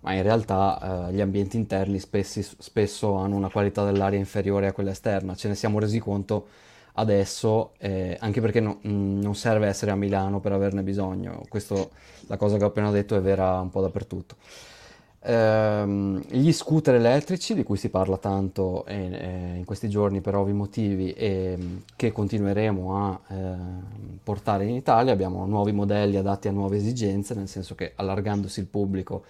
ma 0.00 0.12
in 0.14 0.22
realtà 0.22 1.08
eh, 1.08 1.12
gli 1.12 1.20
ambienti 1.20 1.56
interni 1.56 1.98
spessi, 1.98 2.42
spesso 2.42 3.14
hanno 3.16 3.36
una 3.36 3.50
qualità 3.50 3.84
dell'aria 3.84 4.18
inferiore 4.18 4.68
a 4.68 4.72
quella 4.72 4.90
esterna. 4.90 5.34
Ce 5.34 5.48
ne 5.48 5.56
siamo 5.56 5.80
resi 5.80 5.98
conto 5.98 6.46
adesso 6.94 7.72
eh, 7.78 8.16
anche 8.20 8.40
perché 8.40 8.60
no, 8.60 8.78
mh, 8.82 8.88
mm, 8.88 9.20
non 9.20 9.34
serve 9.34 9.66
essere 9.66 9.90
a 9.90 9.96
Milano 9.96 10.38
per 10.38 10.52
averne 10.52 10.82
bisogno. 10.82 11.42
Questo 11.48 11.90
la 12.28 12.36
cosa 12.36 12.56
che 12.56 12.64
ho 12.64 12.68
appena 12.68 12.90
detto 12.92 13.16
è 13.16 13.20
vera 13.20 13.58
un 13.60 13.70
po' 13.70 13.80
dappertutto 13.80 14.36
Ehm, 15.20 16.22
gli 16.28 16.52
scooter 16.52 16.94
elettrici, 16.94 17.54
di 17.54 17.62
cui 17.62 17.76
si 17.76 17.88
parla 17.88 18.16
tanto 18.18 18.84
eh, 18.86 18.94
eh, 18.94 19.56
in 19.56 19.64
questi 19.64 19.88
giorni 19.88 20.20
per 20.20 20.36
ovvi 20.36 20.52
motivi 20.52 21.12
e 21.12 21.56
mm, 21.58 21.76
che 21.96 22.12
continueremo 22.12 22.96
a 22.96 23.20
eh, 23.34 23.54
portare 24.22 24.66
in 24.66 24.74
Italia, 24.74 25.12
abbiamo 25.12 25.44
nuovi 25.46 25.72
modelli 25.72 26.16
adatti 26.16 26.48
a 26.48 26.52
nuove 26.52 26.76
esigenze, 26.76 27.34
nel 27.34 27.48
senso 27.48 27.74
che 27.74 27.92
allargandosi 27.96 28.60
il 28.60 28.66
pubblico 28.66 29.24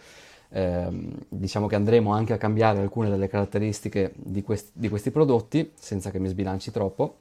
ehm, 0.50 1.12
diciamo 1.28 1.66
che 1.66 1.74
andremo 1.74 2.12
anche 2.12 2.32
a 2.32 2.38
cambiare 2.38 2.80
alcune 2.80 3.10
delle 3.10 3.28
caratteristiche 3.28 4.12
di, 4.16 4.42
quest- 4.42 4.72
di 4.72 4.88
questi 4.88 5.10
prodotti, 5.10 5.72
senza 5.78 6.10
che 6.10 6.18
mi 6.18 6.28
sbilanci 6.28 6.70
troppo. 6.70 7.16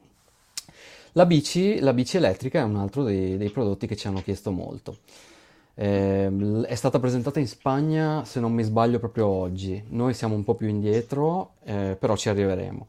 La 1.13 1.25
bici, 1.25 1.79
la 1.79 1.93
bici 1.93 2.17
elettrica 2.17 2.59
è 2.59 2.63
un 2.63 2.75
altro 2.75 3.03
dei, 3.03 3.37
dei 3.37 3.49
prodotti 3.49 3.87
che 3.87 3.95
ci 3.95 4.07
hanno 4.07 4.21
chiesto 4.21 4.51
molto. 4.51 4.97
Eh, 5.77 6.65
è 6.67 6.75
stata 6.75 6.99
presentata 6.99 7.39
in 7.39 7.47
Spagna, 7.47 8.23
se 8.25 8.39
non 8.39 8.53
mi 8.53 8.63
sbaglio, 8.63 8.99
proprio 8.99 9.27
oggi. 9.27 9.83
Noi 9.89 10.13
siamo 10.13 10.35
un 10.35 10.43
po' 10.43 10.55
più 10.55 10.67
indietro, 10.67 11.53
eh, 11.63 11.95
però 11.99 12.15
ci 12.15 12.29
arriveremo. 12.29 12.87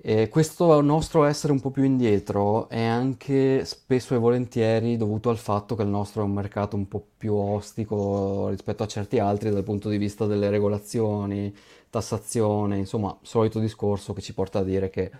E 0.00 0.28
questo 0.28 0.80
nostro 0.80 1.24
essere 1.24 1.52
un 1.52 1.60
po' 1.60 1.70
più 1.70 1.82
indietro 1.82 2.68
è 2.68 2.82
anche 2.84 3.64
spesso 3.64 4.14
e 4.14 4.18
volentieri 4.18 4.96
dovuto 4.96 5.28
al 5.28 5.38
fatto 5.38 5.74
che 5.74 5.82
il 5.82 5.88
nostro 5.88 6.22
è 6.22 6.24
un 6.24 6.32
mercato 6.32 6.76
un 6.76 6.86
po' 6.86 7.04
più 7.16 7.34
ostico 7.34 8.48
rispetto 8.48 8.84
a 8.84 8.86
certi 8.86 9.18
altri 9.18 9.50
dal 9.50 9.64
punto 9.64 9.88
di 9.88 9.98
vista 9.98 10.24
delle 10.26 10.50
regolazioni, 10.50 11.52
tassazione, 11.90 12.76
insomma, 12.78 13.16
solito 13.22 13.58
discorso 13.58 14.12
che 14.12 14.20
ci 14.22 14.34
porta 14.34 14.60
a 14.60 14.62
dire 14.64 14.88
che, 14.88 15.10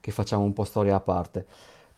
che 0.00 0.12
facciamo 0.12 0.44
un 0.44 0.52
po' 0.52 0.64
storia 0.64 0.94
a 0.96 1.00
parte. 1.00 1.44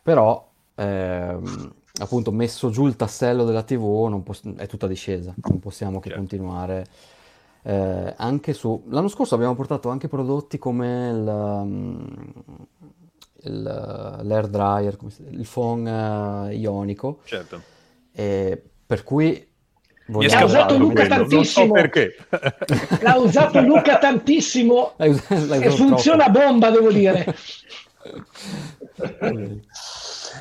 Però 0.02 0.48
ehm, 0.76 1.72
appunto 1.98 2.31
messo 2.31 2.70
giù 2.70 2.87
il 2.87 2.96
tassello 2.96 3.44
della 3.44 3.62
TV 3.62 4.22
poss- 4.22 4.55
è 4.57 4.66
tutta 4.66 4.87
discesa, 4.87 5.35
non 5.48 5.59
possiamo 5.59 5.98
che 5.98 6.09
certo. 6.09 6.18
continuare. 6.18 6.87
Eh, 7.62 8.14
anche 8.16 8.53
su 8.55 8.85
l'anno 8.88 9.09
scorso 9.09 9.35
abbiamo 9.35 9.55
portato 9.55 9.90
anche 9.90 10.09
prodotti 10.09 10.57
come 10.57 11.11
il, 11.11 11.26
um, 11.26 12.16
il, 13.42 13.62
l'air 14.22 14.46
dryer, 14.46 14.96
il 15.31 15.46
phone 15.46 15.90
uh, 15.90 16.50
ionico. 16.50 17.20
Certo. 17.24 17.61
Eh, 18.12 18.62
per 18.87 19.05
cui 19.05 19.48
L'ha 20.11 20.44
usato 20.44 20.76
Luca 20.76 21.07
tantissimo. 21.07 21.66
So 21.66 21.72
perché. 21.72 22.16
L'ha 23.00 23.16
usato 23.16 23.61
Luca 23.61 23.98
tantissimo 23.98 24.94
l'hai 24.96 25.11
usato, 25.11 25.35
l'hai 25.35 25.59
usato 25.59 25.64
e 25.64 25.70
funziona 25.70 26.24
troppo. 26.24 26.38
bomba, 26.40 26.70
devo 26.70 26.90
dire. 26.90 27.37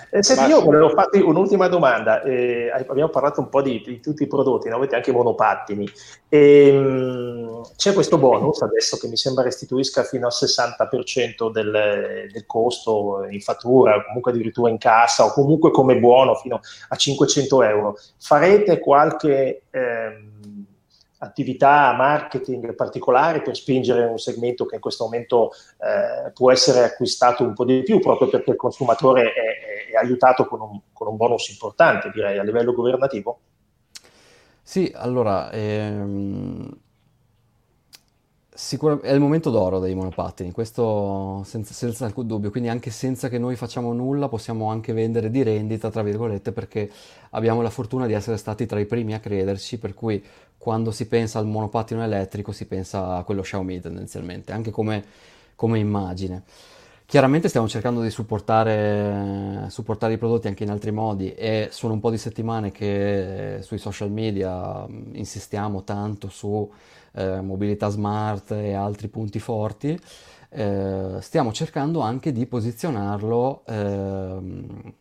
Eh, 0.09 0.23
senti, 0.23 0.49
io 0.49 0.61
volevo 0.61 0.89
farti 0.89 1.19
un'ultima 1.19 1.67
domanda. 1.67 2.21
Eh, 2.21 2.71
abbiamo 2.87 3.09
parlato 3.09 3.39
un 3.41 3.49
po' 3.49 3.61
di, 3.61 3.81
di 3.85 3.99
tutti 3.99 4.23
i 4.23 4.27
prodotti, 4.27 4.69
no? 4.69 4.75
avete 4.75 4.95
anche 4.95 5.11
monopattini. 5.11 5.89
E, 6.27 6.67
ehm, 6.67 7.61
c'è 7.75 7.93
questo 7.93 8.17
bonus 8.17 8.61
adesso 8.61 8.97
che 8.97 9.07
mi 9.07 9.17
sembra 9.17 9.43
restituisca 9.43 10.03
fino 10.03 10.27
al 10.27 10.33
60% 10.33 11.51
del, 11.51 12.29
del 12.31 12.45
costo 12.45 13.25
in 13.29 13.41
fattura, 13.41 13.95
o 13.95 14.03
comunque 14.05 14.31
addirittura 14.31 14.69
in 14.69 14.77
cassa, 14.77 15.25
o 15.25 15.31
comunque 15.31 15.71
come 15.71 15.97
buono 15.97 16.35
fino 16.35 16.59
a 16.89 16.95
500 16.95 17.63
euro. 17.63 17.97
Farete 18.17 18.79
qualche. 18.79 19.63
Ehm, 19.71 20.67
attività 21.19 21.93
marketing 21.93 22.75
particolari 22.75 23.41
per 23.41 23.55
spingere 23.55 24.05
un 24.05 24.17
segmento 24.17 24.65
che 24.65 24.75
in 24.75 24.81
questo 24.81 25.05
momento 25.05 25.51
eh, 25.79 26.31
può 26.31 26.51
essere 26.51 26.83
acquistato 26.83 27.43
un 27.43 27.53
po' 27.53 27.65
di 27.65 27.83
più 27.83 27.99
proprio 27.99 28.29
perché 28.29 28.51
il 28.51 28.55
consumatore 28.55 29.33
è 29.33 29.68
aiutato 29.99 30.45
con 30.45 30.61
un, 30.61 30.79
con 30.93 31.07
un, 31.07 31.15
bonus 31.15 31.49
importante 31.49 32.11
direi 32.13 32.37
a 32.37 32.43
livello 32.43 32.73
governativo? 32.73 33.39
Sì, 34.61 34.91
allora 34.95 35.51
ehm, 35.51 36.77
Sicuramente 38.61 39.07
è 39.07 39.13
il 39.13 39.21
momento 39.21 39.51
d'oro 39.51 39.79
dei 39.79 39.95
monopattini, 39.95 40.51
questo 40.51 41.41
senza, 41.45 41.73
senza, 41.73 42.03
alcun 42.03 42.27
dubbio, 42.27 42.51
quindi 42.51 42.67
anche 42.67 42.91
senza 42.91 43.29
che 43.29 43.37
noi 43.37 43.55
facciamo 43.55 43.93
nulla 43.93 44.27
possiamo 44.27 44.69
anche 44.69 44.91
vendere 44.91 45.29
di 45.29 45.43
rendita, 45.43 45.89
tra 45.89 46.03
virgolette, 46.03 46.51
perché 46.51 46.91
abbiamo 47.29 47.61
la 47.61 47.69
fortuna 47.69 48.05
di 48.05 48.11
essere 48.11 48.35
stati 48.35 48.65
tra 48.65 48.77
i 48.77 48.85
primi 48.85 49.13
a 49.13 49.21
crederci, 49.21 49.79
per 49.79 49.93
cui 49.93 50.21
quando 50.57 50.91
si 50.91 51.07
pensa 51.07 51.39
al 51.39 51.45
monopattino 51.45 52.03
elettrico 52.03 52.51
si 52.51 52.65
pensa 52.67 53.15
a 53.15 53.23
quello 53.23 53.43
Xiaomi 53.43 53.79
tendenzialmente, 53.79 54.51
anche 54.51 54.71
come, 54.71 55.05
come 55.55 55.79
immagine. 55.79 56.43
Chiaramente 57.09 57.47
stiamo 57.47 57.67
cercando 57.67 58.03
di 58.03 58.11
supportare, 58.11 59.65
supportare, 59.69 60.13
i 60.13 60.19
prodotti 60.19 60.45
anche 60.45 60.63
in 60.63 60.69
altri 60.69 60.91
modi 60.91 61.33
e 61.33 61.69
sono 61.71 61.93
un 61.93 61.99
po' 61.99 62.11
di 62.11 62.19
settimane 62.19 62.69
che 62.69 63.61
sui 63.61 63.79
social 63.79 64.11
media 64.11 64.85
insistiamo 65.13 65.83
tanto 65.83 66.29
su 66.29 66.71
eh, 67.13 67.41
mobilità 67.41 67.89
smart 67.89 68.51
e 68.51 68.73
altri 68.73 69.07
punti 69.07 69.39
forti, 69.39 69.99
eh, 70.49 71.17
stiamo 71.19 71.51
cercando 71.51 72.01
anche 72.01 72.31
di 72.31 72.45
posizionarlo, 72.45 73.63
ehm, 73.65 74.93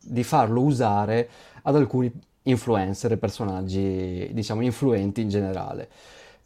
di 0.00 0.22
farlo 0.22 0.60
usare 0.60 1.30
ad 1.62 1.76
alcuni 1.76 2.12
influencer 2.42 3.12
e 3.12 3.16
personaggi, 3.16 4.28
diciamo, 4.34 4.60
influenti 4.60 5.22
in 5.22 5.30
generale. 5.30 5.88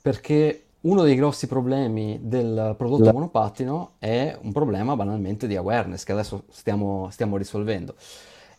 Perché 0.01 0.67
uno 0.83 1.03
dei 1.03 1.15
grossi 1.15 1.47
problemi 1.47 2.19
del 2.23 2.75
prodotto 2.77 3.13
monopattino 3.13 3.93
è 3.99 4.37
un 4.41 4.53
problema 4.53 4.97
banalmente 4.97 5.47
di 5.47 5.57
awareness 5.57 6.05
che 6.05 6.13
adesso 6.13 6.45
stiamo, 6.51 7.09
stiamo 7.11 7.37
risolvendo 7.37 7.95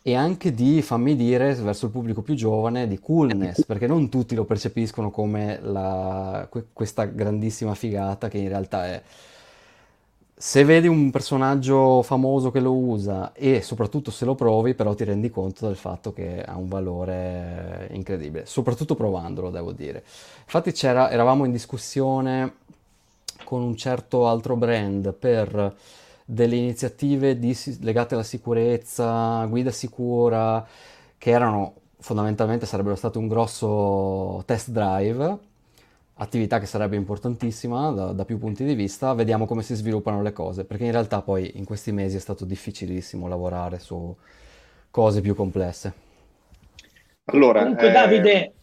e 0.06 0.16
anche 0.16 0.54
di, 0.54 0.82
fammi 0.82 1.16
dire, 1.16 1.54
verso 1.56 1.86
il 1.86 1.92
pubblico 1.92 2.22
più 2.22 2.36
giovane, 2.36 2.90
di 2.90 3.00
coolness, 3.00 3.64
perché 3.64 3.88
non 3.88 4.10
tutti 4.10 4.36
lo 4.36 4.44
percepiscono 4.44 5.10
come 5.10 5.60
la, 5.62 6.48
questa 6.74 7.06
grandissima 7.06 7.74
figata 7.74 8.28
che 8.28 8.38
in 8.38 8.50
realtà 8.50 8.86
è. 8.86 9.02
Se 10.36 10.64
vedi 10.66 10.88
un 10.88 11.10
personaggio 11.10 12.02
famoso 12.02 12.52
che 12.52 12.60
lo 12.60 12.74
usa 12.76 13.32
e 13.34 13.62
soprattutto 13.62 14.12
se 14.12 14.26
lo 14.26 14.36
provi, 14.36 14.74
però 14.74 14.94
ti 14.94 15.06
rendi 15.06 15.30
conto 15.30 15.68
del 15.68 15.78
fatto 15.78 16.12
che 16.12 16.44
ha 16.44 16.58
un 16.58 16.68
valore 16.68 17.88
incredibile, 17.94 18.46
soprattutto 18.46 18.96
provandolo, 18.96 19.50
devo 19.50 19.72
dire. 19.72 20.04
Infatti 20.44 20.74
eravamo 20.86 21.46
in 21.46 21.52
discussione 21.52 22.56
con 23.46 23.62
un 23.62 23.78
certo 23.78 24.28
altro 24.28 24.56
brand 24.58 25.14
per 25.14 25.76
delle 26.26 26.56
iniziative 26.56 27.38
di, 27.40 27.58
legate 27.82 28.16
alla 28.16 28.24
sicurezza, 28.24 29.46
guida 29.46 29.72
sicura, 29.72 30.66
che 31.18 31.30
erano 31.30 31.74
fondamentalmente 32.00 32.66
sarebbero 32.66 32.96
state 32.96 33.18
un 33.18 33.28
grosso 33.28 34.44
test 34.46 34.70
drive, 34.70 35.38
attività 36.16 36.60
che 36.60 36.66
sarebbe 36.66 36.96
importantissima 36.96 37.90
da, 37.92 38.12
da, 38.12 38.26
più 38.26 38.38
punti 38.38 38.64
di 38.64 38.76
vista, 38.76 39.14
vediamo 39.14 39.46
come 39.46 39.64
si 39.64 39.74
sviluppano 39.76 40.22
le 40.22 40.32
cose, 40.32 40.66
perché 40.66 40.86
in 40.86 40.92
realtà 40.92 41.22
poi 41.22 41.58
in 41.58 41.66
questi 41.66 41.92
mesi 41.92 42.18
è 42.18 42.20
stato 42.20 42.46
difficilissimo 42.46 43.28
lavorare 43.28 43.80
su 43.80 44.16
cose 44.92 45.22
più 45.22 45.34
complesse. 45.34 45.94
Allora, 47.26 47.62
Comunque 47.62 47.90
eh... 47.90 47.92
Davide, 47.92 48.54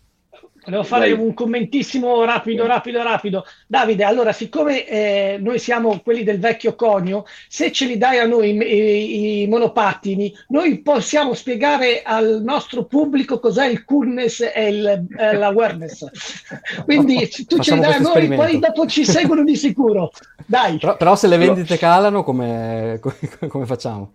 Volevo 0.65 0.83
fare 0.83 1.11
Dai. 1.11 1.19
un 1.19 1.33
commentissimo 1.33 2.23
rapido, 2.25 2.67
rapido, 2.67 3.03
rapido. 3.03 3.45
Davide, 3.67 4.05
allora, 4.05 4.33
siccome 4.33 4.87
eh, 4.87 5.39
noi 5.41 5.59
siamo 5.59 6.01
quelli 6.01 6.23
del 6.23 6.39
vecchio 6.39 6.75
conio, 6.75 7.25
se 7.49 7.73
ce 7.73 7.87
li 7.87 7.97
dai 7.97 8.19
a 8.19 8.27
noi 8.27 8.51
i, 8.51 9.43
i, 9.43 9.47
monopattini, 9.47 10.33
noi 10.49 10.79
possiamo 10.81 11.33
spiegare 11.33 12.03
al 12.03 12.43
nostro 12.45 12.85
pubblico 12.85 13.41
cos'è 13.41 13.67
il 13.67 13.85
coolness 13.85 14.51
e 14.55 14.69
il, 14.69 15.07
eh, 15.17 15.35
l'awareness. 15.35 16.05
Quindi 16.85 17.29
tu 17.47 17.59
ce 17.59 17.75
li 17.75 17.81
dai 17.81 17.95
a 17.95 17.99
noi, 17.99 18.29
poi 18.29 18.59
dopo 18.59 18.87
ci 18.87 19.05
seguono 19.05 19.43
di 19.45 19.57
sicuro. 19.57 20.11
Dai. 20.45 20.77
Però, 20.79 20.97
però 20.97 21.17
se 21.17 21.27
le 21.27 21.39
vendite 21.39 21.79
calano, 21.79 22.23
come, 22.23 23.01
come 23.49 23.65
facciamo? 23.65 24.13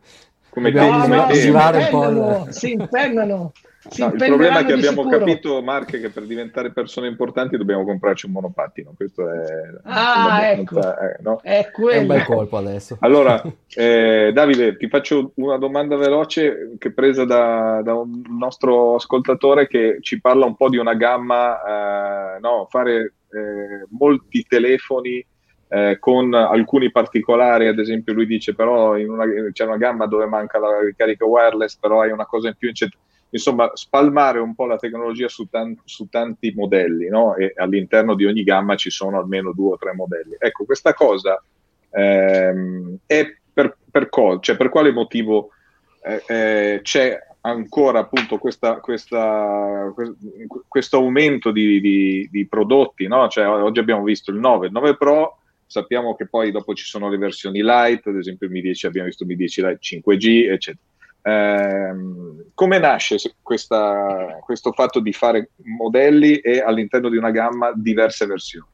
Come 0.50 0.72
no, 0.72 0.80
te, 0.80 1.08
no, 1.08 1.34
si, 1.34 1.48
impennano, 1.48 2.48
si 2.50 2.72
impennano. 2.72 3.52
No, 3.98 4.08
il 4.08 4.16
problema 4.18 4.60
è 4.60 4.66
che 4.66 4.74
abbiamo 4.74 5.04
sicuro. 5.04 5.20
capito, 5.20 5.62
Mark, 5.62 6.00
che 6.00 6.10
per 6.10 6.24
diventare 6.24 6.72
persone 6.72 7.08
importanti 7.08 7.56
dobbiamo 7.56 7.86
comprarci 7.86 8.26
un 8.26 8.32
monopattino. 8.32 8.94
Questo 8.96 9.30
è, 9.32 9.44
ah, 9.84 10.50
ecco. 10.50 10.80
Eh, 10.80 11.18
no? 11.22 11.40
è, 11.44 11.70
è, 11.70 11.98
un 12.00 12.08
bel 12.08 12.24
colpo 12.24 12.58
adesso. 12.58 12.98
Allora, 13.06 13.42
eh, 13.76 14.32
Davide, 14.34 14.76
ti 14.78 14.88
faccio 14.88 15.32
una 15.36 15.58
domanda 15.58 15.96
veloce 15.98 16.76
che 16.80 16.88
è 16.88 16.92
presa 16.92 17.26
da, 17.26 17.82
da, 17.84 17.94
un 17.94 18.24
nostro 18.28 18.96
ascoltatore 18.96 19.68
che 19.68 19.98
ci 20.02 20.20
parla 20.20 20.46
un 20.46 20.56
po' 20.56 20.70
di 20.70 20.78
una 20.78 20.96
gamma, 20.96 22.36
eh, 22.36 22.40
no, 22.40 22.68
fare 22.70 23.14
eh, 23.30 23.86
molti 23.90 24.44
telefoni 24.48 25.24
eh, 25.68 25.98
con 26.00 26.34
alcuni 26.34 26.92
particolari, 26.92 27.68
ad 27.68 27.78
esempio 27.78 28.14
lui 28.14 28.26
dice 28.26 28.56
però 28.56 28.96
una, 28.96 29.26
c'è 29.52 29.66
una 29.66 29.78
gamma 29.78 30.08
dove 30.08 30.26
manca 30.26 30.58
la 30.58 30.80
ricarica 30.82 31.26
wireless, 31.26 31.78
però 31.78 32.02
hai 32.02 32.12
una 32.12 32.26
cosa 32.26 32.48
in 32.48 32.56
più, 32.58 32.70
eccetera 32.70 33.00
insomma, 33.36 33.70
spalmare 33.74 34.40
un 34.40 34.56
po' 34.56 34.66
la 34.66 34.78
tecnologia 34.78 35.28
su, 35.28 35.48
tan- 35.50 35.78
su 35.84 36.08
tanti 36.08 36.54
modelli, 36.56 37.10
no? 37.10 37.36
E 37.36 37.54
all'interno 37.58 38.16
di 38.16 38.26
ogni 38.26 38.44
gamma 38.44 38.76
ci 38.76 38.90
sono 38.90 39.18
almeno 39.20 39.52
due 39.52 39.74
o 39.74 39.78
tre 39.78 39.94
modelli. 39.94 40.36
Ecco, 40.40 40.64
questa 40.64 40.94
cosa 40.94 41.42
ehm, 41.92 42.98
è 43.06 43.26
per, 43.54 43.78
per, 43.92 44.10
co- 44.10 44.40
cioè, 44.40 44.56
per 44.56 44.70
quale 44.70 44.92
motivo 44.92 45.50
eh, 46.04 46.24
eh, 46.28 46.80
c'è 46.82 47.20
ancora 47.42 48.00
appunto 48.00 48.38
questa, 48.38 48.80
questa, 48.80 49.94
questo 50.68 50.98
aumento 50.98 51.52
di, 51.52 51.80
di, 51.82 52.28
di 52.32 52.48
prodotti, 52.48 53.06
no? 53.08 53.28
Cioè, 53.28 53.48
oggi 53.48 53.80
abbiamo 53.80 54.04
visto 54.04 54.32
il 54.32 54.38
9, 54.38 54.68
il 54.68 54.72
9 54.72 54.96
Pro 54.96 55.40
sappiamo 55.68 56.16
che 56.16 56.28
poi 56.28 56.52
dopo 56.52 56.74
ci 56.74 56.86
sono 56.86 57.10
le 57.10 57.18
versioni 57.18 57.62
light, 57.62 58.08
ad 58.08 58.16
esempio 58.16 58.50
Mi 58.50 58.62
10 58.62 58.86
abbiamo 58.86 59.08
visto 59.08 59.26
Mi 59.26 59.36
10 59.36 59.62
Lite 59.62 59.80
5G, 59.82 60.52
eccetera. 60.52 60.84
Eh, 61.28 61.96
come 62.54 62.78
nasce 62.78 63.18
questa, 63.42 64.38
questo 64.42 64.72
fatto 64.74 65.00
di 65.00 65.12
fare 65.12 65.50
modelli 65.64 66.38
e 66.38 66.60
all'interno 66.62 67.10
di 67.10 67.18
una 67.18 67.32
gamma 67.32 67.72
diverse 67.76 68.28
versioni? 68.28 68.68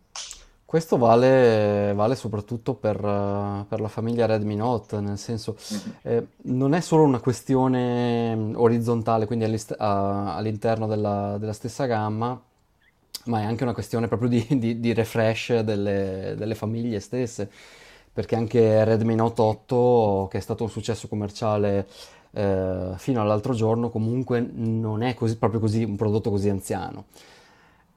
Questo 0.65 0.97
vale, 0.97 1.93
vale 1.93 2.15
soprattutto 2.15 2.73
per, 2.73 2.97
per, 2.97 3.79
la 3.79 3.87
famiglia 3.87 4.25
Redmi 4.25 4.55
Note, 4.55 4.99
nel 4.99 5.17
senso 5.17 5.55
mm-hmm. 5.73 5.91
eh, 6.03 6.27
non 6.43 6.73
è 6.73 6.81
solo 6.81 7.03
una 7.03 7.19
questione 7.19 8.51
orizzontale, 8.55 9.25
quindi 9.25 9.45
all'interno 9.77 10.87
della, 10.87 11.37
della, 11.37 11.53
stessa 11.53 11.85
gamma, 11.85 12.41
ma 13.25 13.39
è 13.39 13.43
anche 13.43 13.63
una 13.63 13.73
questione 13.73 14.07
proprio 14.07 14.29
di, 14.29 14.45
di, 14.57 14.79
di 14.79 14.93
refresh 14.93 15.59
delle, 15.59 16.35
delle 16.37 16.55
famiglie 16.55 16.99
stesse, 16.99 17.49
perché 18.13 18.35
anche 18.35 18.83
Redmi 18.83 19.15
Note 19.15 19.41
8, 19.41 20.27
che 20.31 20.37
è 20.37 20.41
stato 20.41 20.63
un 20.63 20.69
successo 20.69 21.07
commerciale 21.07 21.87
eh, 22.31 22.93
fino 22.97 23.21
all'altro 23.21 23.53
giorno 23.53 23.89
comunque 23.89 24.39
non 24.53 25.03
è 25.03 25.13
così, 25.13 25.37
proprio 25.37 25.59
così 25.59 25.83
un 25.83 25.95
prodotto 25.95 26.29
così 26.29 26.49
anziano. 26.49 27.05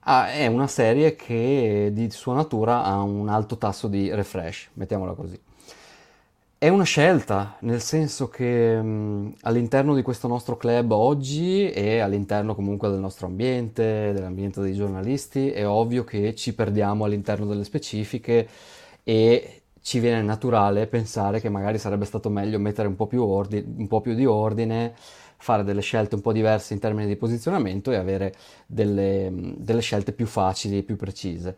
Ah, 0.07 0.31
è 0.33 0.47
una 0.47 0.66
serie 0.66 1.16
che 1.16 1.90
di 1.92 2.11
sua 2.11 2.35
natura 2.35 2.85
ha 2.85 3.01
un 3.01 3.29
alto 3.29 3.57
tasso 3.57 3.88
di 3.88 4.14
refresh, 4.14 4.68
mettiamola 4.75 5.14
così. 5.14 5.40
È 6.59 6.68
una 6.68 6.85
scelta, 6.85 7.57
nel 7.61 7.81
senso 7.83 8.29
che 8.29 8.81
mh, 8.81 9.35
all'interno 9.42 9.94
di 9.94 10.01
questo 10.03 10.29
nostro 10.29 10.57
club 10.57 10.92
oggi 10.92 11.70
e 11.70 11.99
all'interno 12.01 12.55
comunque 12.55 12.88
del 12.88 13.01
nostro 13.01 13.27
ambiente, 13.27 14.12
dell'ambiente 14.14 14.62
dei 14.62 14.73
giornalisti, 14.75 15.51
è 15.51 15.66
ovvio 15.66 16.05
che 16.05 16.35
ci 16.35 16.55
perdiamo 16.55 17.05
all'interno 17.05 17.44
delle 17.44 17.64
specifiche 17.64 18.49
e 19.03 19.63
ci 19.85 19.99
viene 19.99 20.23
naturale 20.23 20.87
pensare 20.87 21.42
che 21.42 21.51
magari 21.51 21.77
sarebbe 21.77 22.07
stato 22.07 22.31
meglio 22.31 22.59
mettere 22.59 22.88
un 22.88 22.97
po' 22.97 23.07
più, 23.07 23.23
ordine, 23.23 23.66
un 23.77 23.87
po 23.87 24.01
più 24.01 24.14
di 24.14 24.25
ordine, 24.25 24.94
fare 25.37 25.62
delle 25.62 25.83
scelte 25.83 26.14
un 26.14 26.23
po' 26.23 26.33
diverse 26.33 26.73
in 26.73 26.81
termini 26.81 27.07
di 27.07 27.16
posizionamento 27.16 27.90
e 27.90 27.97
avere 27.97 28.35
delle, 28.64 29.31
delle 29.59 29.83
scelte 29.83 30.12
più 30.12 30.25
facili 30.25 30.79
e 30.79 30.83
più 30.85 30.97
precise. 30.97 31.57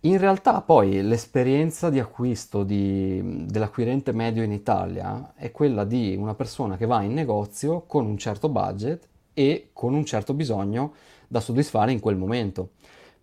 In 0.00 0.18
realtà 0.18 0.60
poi 0.60 1.00
l'esperienza 1.00 1.88
di 1.88 1.98
acquisto 1.98 2.64
di, 2.64 3.46
dell'acquirente 3.46 4.12
medio 4.12 4.42
in 4.42 4.52
Italia 4.52 5.32
è 5.34 5.50
quella 5.50 5.84
di 5.84 6.14
una 6.18 6.34
persona 6.34 6.76
che 6.76 6.84
va 6.84 7.00
in 7.00 7.14
negozio 7.14 7.84
con 7.86 8.04
un 8.04 8.18
certo 8.18 8.50
budget 8.50 9.08
e 9.32 9.70
con 9.72 9.94
un 9.94 10.04
certo 10.04 10.34
bisogno 10.34 10.92
da 11.26 11.40
soddisfare 11.40 11.92
in 11.92 12.00
quel 12.00 12.16
momento. 12.16 12.72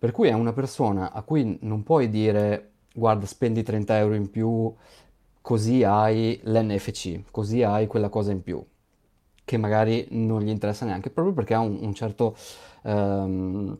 Per 0.00 0.10
cui 0.10 0.26
è 0.26 0.32
una 0.32 0.52
persona 0.52 1.12
a 1.12 1.22
cui 1.22 1.58
non 1.60 1.84
puoi 1.84 2.08
dire 2.08 2.71
guarda, 2.94 3.26
spendi 3.26 3.62
30 3.62 3.98
euro 3.98 4.14
in 4.14 4.30
più, 4.30 4.72
così 5.40 5.82
hai 5.84 6.40
l'NFC, 6.44 7.22
così 7.30 7.62
hai 7.62 7.86
quella 7.86 8.08
cosa 8.08 8.32
in 8.32 8.42
più, 8.42 8.64
che 9.44 9.56
magari 9.56 10.06
non 10.10 10.42
gli 10.42 10.48
interessa 10.48 10.84
neanche, 10.84 11.10
proprio 11.10 11.34
perché 11.34 11.54
ha 11.54 11.60
un, 11.60 11.78
un 11.80 11.94
certo... 11.94 12.36
Um, 12.82 13.78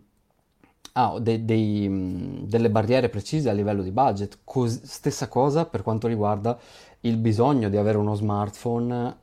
ha 0.95 1.19
dei, 1.19 1.45
dei, 1.45 2.45
delle 2.47 2.71
barriere 2.71 3.09
precise 3.09 3.49
a 3.49 3.53
livello 3.53 3.83
di 3.83 3.91
budget. 3.91 4.41
Cos- 4.45 4.83
stessa 4.83 5.29
cosa 5.29 5.65
per 5.65 5.83
quanto 5.83 6.07
riguarda 6.07 6.59
il 7.01 7.17
bisogno 7.17 7.69
di 7.69 7.77
avere 7.77 7.99
uno 7.99 8.15
smartphone 8.15 9.17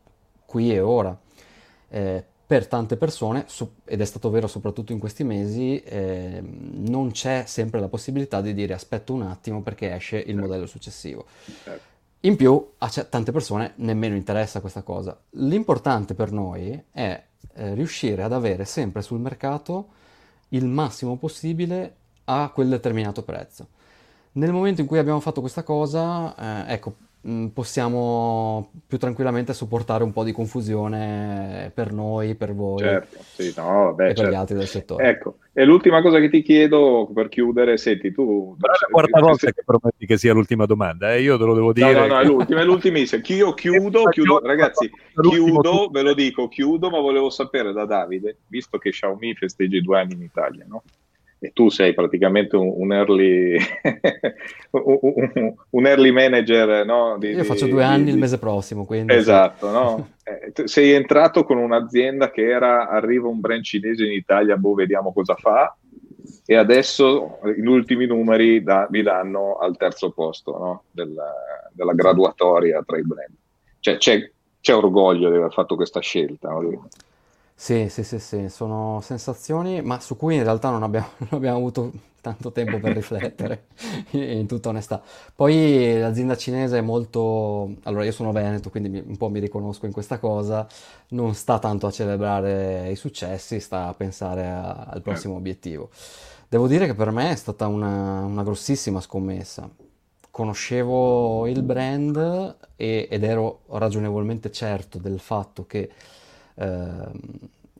qui 0.46 0.72
e 0.74 0.80
ora. 0.80 1.18
Eh, 1.90 2.26
per 2.50 2.66
tante 2.66 2.98
persone, 2.98 3.46
ed 3.86 4.02
è 4.02 4.06
stato 4.06 4.32
vero 4.32 4.48
soprattutto 4.48 4.92
in 4.92 4.98
questi 4.98 5.24
mesi, 5.24 5.80
eh, 5.84 6.42
non 6.42 7.12
c'è 7.12 7.44
sempre 7.46 7.80
la 7.80 7.90
possibilità 7.90 8.42
di 8.42 8.56
dire 8.56 8.74
aspetta 8.74 9.14
un 9.14 9.22
attimo 9.22 9.62
perché 9.62 9.94
esce 9.94 10.18
il 10.18 10.26
certo. 10.26 10.42
modello 10.42 10.66
successivo. 10.66 11.26
Certo. 11.64 11.84
In 12.22 12.36
più 12.36 12.72
a 12.80 12.90
tante 13.08 13.32
persone 13.32 13.74
nemmeno 13.76 14.16
interessa 14.16 14.62
questa 14.62 14.82
cosa. 14.82 15.16
L'importante 15.34 16.16
per 16.16 16.32
noi 16.32 16.86
è 16.90 17.24
eh, 17.54 17.74
riuscire 17.76 18.24
ad 18.24 18.34
avere 18.34 18.66
sempre 18.66 19.04
sul 19.04 19.20
mercato 19.20 19.90
il 20.48 20.66
massimo 20.66 21.18
possibile 21.18 21.98
a 22.24 22.50
quel 22.52 22.70
determinato 22.70 23.22
prezzo. 23.22 23.68
Nel 24.32 24.52
momento 24.52 24.82
in 24.82 24.88
cui 24.88 24.98
abbiamo 24.98 25.20
fatto 25.20 25.42
questa 25.42 25.62
cosa, 25.62 26.66
eh, 26.66 26.74
ecco, 26.74 26.96
possiamo 27.54 28.72
più 28.88 28.98
tranquillamente 28.98 29.54
sopportare 29.54 30.06
un 30.06 30.14
po' 30.14 30.24
di 30.24 30.32
confusione 30.32 31.70
per 31.74 31.92
noi, 31.92 32.36
per 32.36 32.54
voi 32.54 32.80
certo, 32.80 33.18
sì, 33.22 33.54
no, 33.58 33.64
vabbè, 33.64 34.04
e 34.04 34.08
per 34.08 34.16
certo. 34.16 34.32
gli 34.32 34.36
altri 34.36 34.56
del 34.56 34.68
settore. 34.68 35.10
Ecco, 35.10 35.38
e 35.52 35.66
l'ultima 35.66 36.02
cosa 36.02 36.20
che 36.20 36.30
ti 36.30 36.42
chiedo 36.42 37.10
per 37.14 37.28
chiudere, 37.28 37.76
senti 37.76 38.14
tu... 38.14 38.56
Però 38.58 38.72
è 38.72 38.78
la 38.80 38.88
quarta 38.90 39.20
volta 39.20 39.48
se... 39.48 39.54
che 39.54 39.64
prometti 39.66 40.06
che 40.06 40.18
sia 40.18 40.32
l'ultima 40.34 40.66
domanda, 40.66 41.14
eh? 41.14 41.22
io 41.22 41.38
te 41.38 41.44
lo 41.44 41.54
devo 41.54 41.74
dire. 41.74 41.92
No, 41.92 42.00
no, 42.00 42.08
no, 42.08 42.20
è 42.20 42.24
l'ultima, 42.24 42.62
è 42.62 42.64
l'ultimissima. 42.64 43.22
Io 43.30 43.54
chiudo, 43.54 44.04
chiudo, 44.06 44.40
ragazzi, 44.40 44.90
chiudo, 45.30 45.90
ve 45.92 46.02
lo 46.02 46.14
dico, 46.14 46.48
chiudo, 46.48 46.90
ma 46.90 47.00
volevo 47.00 47.30
sapere 47.30 47.74
da 47.74 47.86
Davide, 47.86 48.38
visto 48.48 48.78
che 48.78 48.92
Xiaomi 48.92 49.36
festeggia 49.36 49.78
i 49.78 49.82
due 49.82 50.00
anni 50.00 50.14
in 50.14 50.22
Italia, 50.24 50.66
no? 50.68 50.84
E 51.42 51.52
tu 51.54 51.70
sei 51.70 51.94
praticamente 51.94 52.58
un, 52.58 52.74
un, 52.76 52.92
early, 52.92 53.58
un, 54.72 55.54
un 55.70 55.88
early, 55.88 56.12
manager. 56.12 56.86
No? 56.86 57.18
Di, 57.18 57.30
Io 57.30 57.46
faccio 57.46 57.66
due 57.66 57.84
anni 57.84 58.06
di, 58.06 58.12
il 58.12 58.18
mese 58.18 58.38
prossimo. 58.38 58.86
Quindi 58.86 59.14
esatto, 59.14 59.68
sì. 59.68 59.74
no? 59.74 60.10
eh, 60.24 60.68
sei 60.68 60.92
entrato 60.92 61.46
con 61.46 61.58
un'azienda 61.58 62.30
che 62.30 62.44
era 62.44 62.90
arriva 62.90 63.30
un 63.30 63.40
brand 63.40 63.64
cinese 63.64 64.04
in 64.06 64.12
Italia, 64.12 64.58
boh, 64.58 64.74
vediamo 64.74 65.14
cosa 65.14 65.36
fa. 65.36 65.76
E 66.46 66.56
adesso 66.56 67.40
gli 67.56 67.66
ultimi 67.66 68.06
numeri 68.06 68.62
da, 68.62 68.88
vi 68.90 69.02
danno 69.02 69.58
al 69.60 69.78
terzo 69.78 70.12
posto 70.12 70.58
no? 70.58 70.84
della, 70.92 71.32
della, 71.72 71.94
graduatoria 71.94 72.84
tra 72.86 72.98
i 72.98 73.04
brand. 73.06 73.34
Cioè, 73.80 73.98
c'è, 73.98 74.30
c'è, 74.60 74.76
orgoglio 74.76 75.30
di 75.30 75.38
aver 75.38 75.54
fatto 75.54 75.76
questa 75.76 76.02
scelta. 76.02 76.50
No? 76.50 76.90
Sì, 77.62 77.90
sì, 77.90 78.04
sì, 78.06 78.20
sì, 78.20 78.48
sono 78.48 79.02
sensazioni, 79.02 79.82
ma 79.82 80.00
su 80.00 80.16
cui 80.16 80.36
in 80.36 80.44
realtà 80.44 80.70
non 80.70 80.82
abbiamo, 80.82 81.10
non 81.20 81.30
abbiamo 81.32 81.58
avuto 81.58 81.92
tanto 82.22 82.52
tempo 82.54 82.80
per 82.80 82.94
riflettere, 82.94 83.66
in 84.12 84.48
tutta 84.48 84.70
onestà. 84.70 85.02
Poi 85.36 86.00
l'azienda 86.00 86.38
cinese 86.38 86.78
è 86.78 86.82
molto... 86.82 87.76
Allora, 87.84 88.06
io 88.06 88.14
sono 88.14 88.32
veneto, 88.32 88.70
quindi 88.70 89.04
un 89.06 89.18
po' 89.18 89.28
mi 89.30 89.40
riconosco 89.42 89.86
in 89.86 89.92
questa 89.92 90.20
cosa, 90.20 90.66
non 91.10 91.34
sta 91.36 91.60
tanto 91.60 91.86
a 91.88 91.92
celebrare 91.92 92.90
i 92.92 92.96
successi, 92.96 93.60
sta 93.60 93.88
a 93.88 93.94
pensare 93.94 94.48
a, 94.48 94.72
al 94.90 95.02
prossimo 95.02 95.36
obiettivo. 95.36 95.90
Devo 96.48 96.66
dire 96.68 96.86
che 96.86 96.96
per 96.96 97.12
me 97.12 97.32
è 97.32 97.36
stata 97.36 97.68
una, 97.68 98.22
una 98.24 98.44
grossissima 98.44 99.02
scommessa. 99.02 99.70
Conoscevo 100.32 101.46
il 101.48 101.62
brand 101.64 102.56
e, 102.78 103.08
ed 103.12 103.24
ero 103.24 103.62
ragionevolmente 103.68 104.50
certo 104.52 104.98
del 104.98 105.20
fatto 105.20 105.66
che 105.66 105.90
eh, 106.60 107.12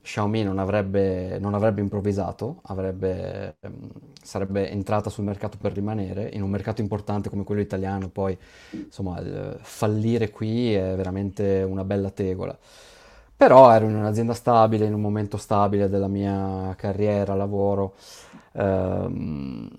Xiaomi 0.02 0.44
non 0.44 0.58
avrebbe, 0.60 1.38
non 1.40 1.54
avrebbe 1.54 1.82
improvvisato, 1.82 2.62
avrebbe, 2.64 3.58
ehm, 3.60 3.90
sarebbe 4.22 4.70
entrata 4.70 5.10
sul 5.10 5.26
mercato 5.26 5.58
per 5.60 5.74
rimanere, 5.74 6.30
in 6.34 6.42
un 6.42 6.50
mercato 6.50 6.82
importante 6.82 7.30
come 7.30 7.44
quello 7.44 7.62
italiano, 7.62 8.10
poi 8.10 8.38
insomma 8.72 9.22
fallire 9.62 10.30
qui 10.32 10.74
è 10.74 10.96
veramente 10.96 11.64
una 11.68 11.84
bella 11.84 12.10
tegola. 12.10 12.58
Però 13.36 13.72
ero 13.72 13.86
in 13.88 13.96
un'azienda 13.96 14.34
stabile, 14.34 14.86
in 14.86 14.94
un 14.94 15.02
momento 15.02 15.38
stabile 15.38 15.88
della 15.90 16.08
mia 16.08 16.74
carriera, 16.78 17.36
lavoro 17.36 17.96
ehm, 18.54 19.70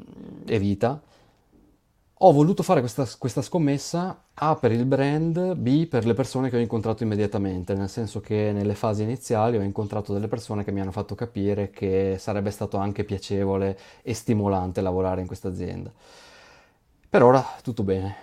e 0.47 0.59
vita 0.59 1.01
ho 2.23 2.33
voluto 2.33 2.63
fare 2.63 2.81
questa, 2.81 3.07
questa, 3.19 3.41
scommessa 3.41 4.25
A 4.35 4.55
per 4.55 4.73
il 4.73 4.85
brand, 4.85 5.55
B 5.55 5.87
per 5.87 6.05
le 6.05 6.13
persone 6.13 6.51
che 6.51 6.57
ho 6.57 6.61
incontrato 6.61 7.03
immediatamente, 7.03 7.73
nel 7.75 7.89
senso 7.89 8.21
che 8.21 8.53
nelle 8.53 8.75
fasi 8.75 9.03
iniziali 9.03 9.57
ho 9.57 9.63
incontrato 9.63 10.13
delle 10.13 10.29
persone 10.29 10.63
che 10.63 10.71
mi 10.71 10.81
hanno 10.81 10.91
fatto 10.91 11.15
capire 11.15 11.71
che 11.71 12.17
sarebbe 12.19 12.51
stato 12.51 12.77
anche 12.77 13.05
piacevole 13.05 13.79
e 14.03 14.13
stimolante 14.13 14.83
lavorare 14.83 15.23
in 15.23 15.27
questa 15.27 15.49
azienda. 15.49 15.91
Per 17.09 17.23
ora 17.23 17.43
tutto 17.63 17.83
bene. 17.85 18.17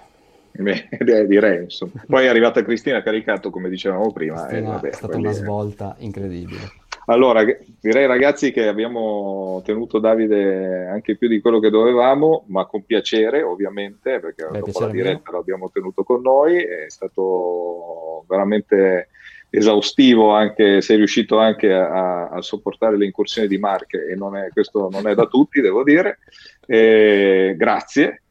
Beh, 0.53 0.87
direi 1.27 1.63
insomma. 1.63 1.93
Poi 2.05 2.25
è 2.25 2.27
arrivata 2.27 2.61
Cristina 2.61 3.01
caricato 3.01 3.49
come 3.49 3.67
dicevamo 3.67 4.11
prima. 4.11 4.45
Cristina, 4.45 4.73
vabbè, 4.73 4.89
è 4.89 4.93
stata 4.93 5.17
una 5.17 5.31
svolta 5.31 5.95
incredibile. 5.97 6.85
Allora, 7.09 7.41
direi 7.79 8.05
ragazzi 8.05 8.51
che 8.51 8.67
abbiamo 8.67 9.61
tenuto 9.63 9.97
Davide 9.97 10.87
anche 10.87 11.15
più 11.15 11.29
di 11.29 11.39
quello 11.39 11.59
che 11.59 11.69
dovevamo, 11.69 12.43
ma 12.47 12.65
con 12.65 12.83
piacere 12.83 13.41
ovviamente, 13.43 14.19
perché 14.19 14.45
Beh, 14.51 14.59
dopo 14.59 14.79
la 14.81 14.89
diretta 14.89 15.29
mio. 15.29 15.37
l'abbiamo 15.37 15.69
tenuto 15.71 16.03
con 16.03 16.21
noi, 16.21 16.61
è 16.61 16.89
stato 16.89 18.25
veramente 18.27 19.07
esaustivo, 19.49 20.31
anche, 20.31 20.81
sei 20.81 20.97
riuscito 20.97 21.37
anche 21.37 21.71
a, 21.71 22.27
a 22.27 22.41
sopportare 22.41 22.97
le 22.97 23.05
incursioni 23.05 23.47
di 23.47 23.57
Mark 23.57 23.93
e 23.93 24.13
non 24.15 24.35
è, 24.35 24.49
questo 24.49 24.89
non 24.89 25.07
è 25.07 25.15
da 25.15 25.27
tutti, 25.27 25.61
devo 25.61 25.83
dire. 25.83 26.19
E 26.65 27.55
grazie, 27.57 28.23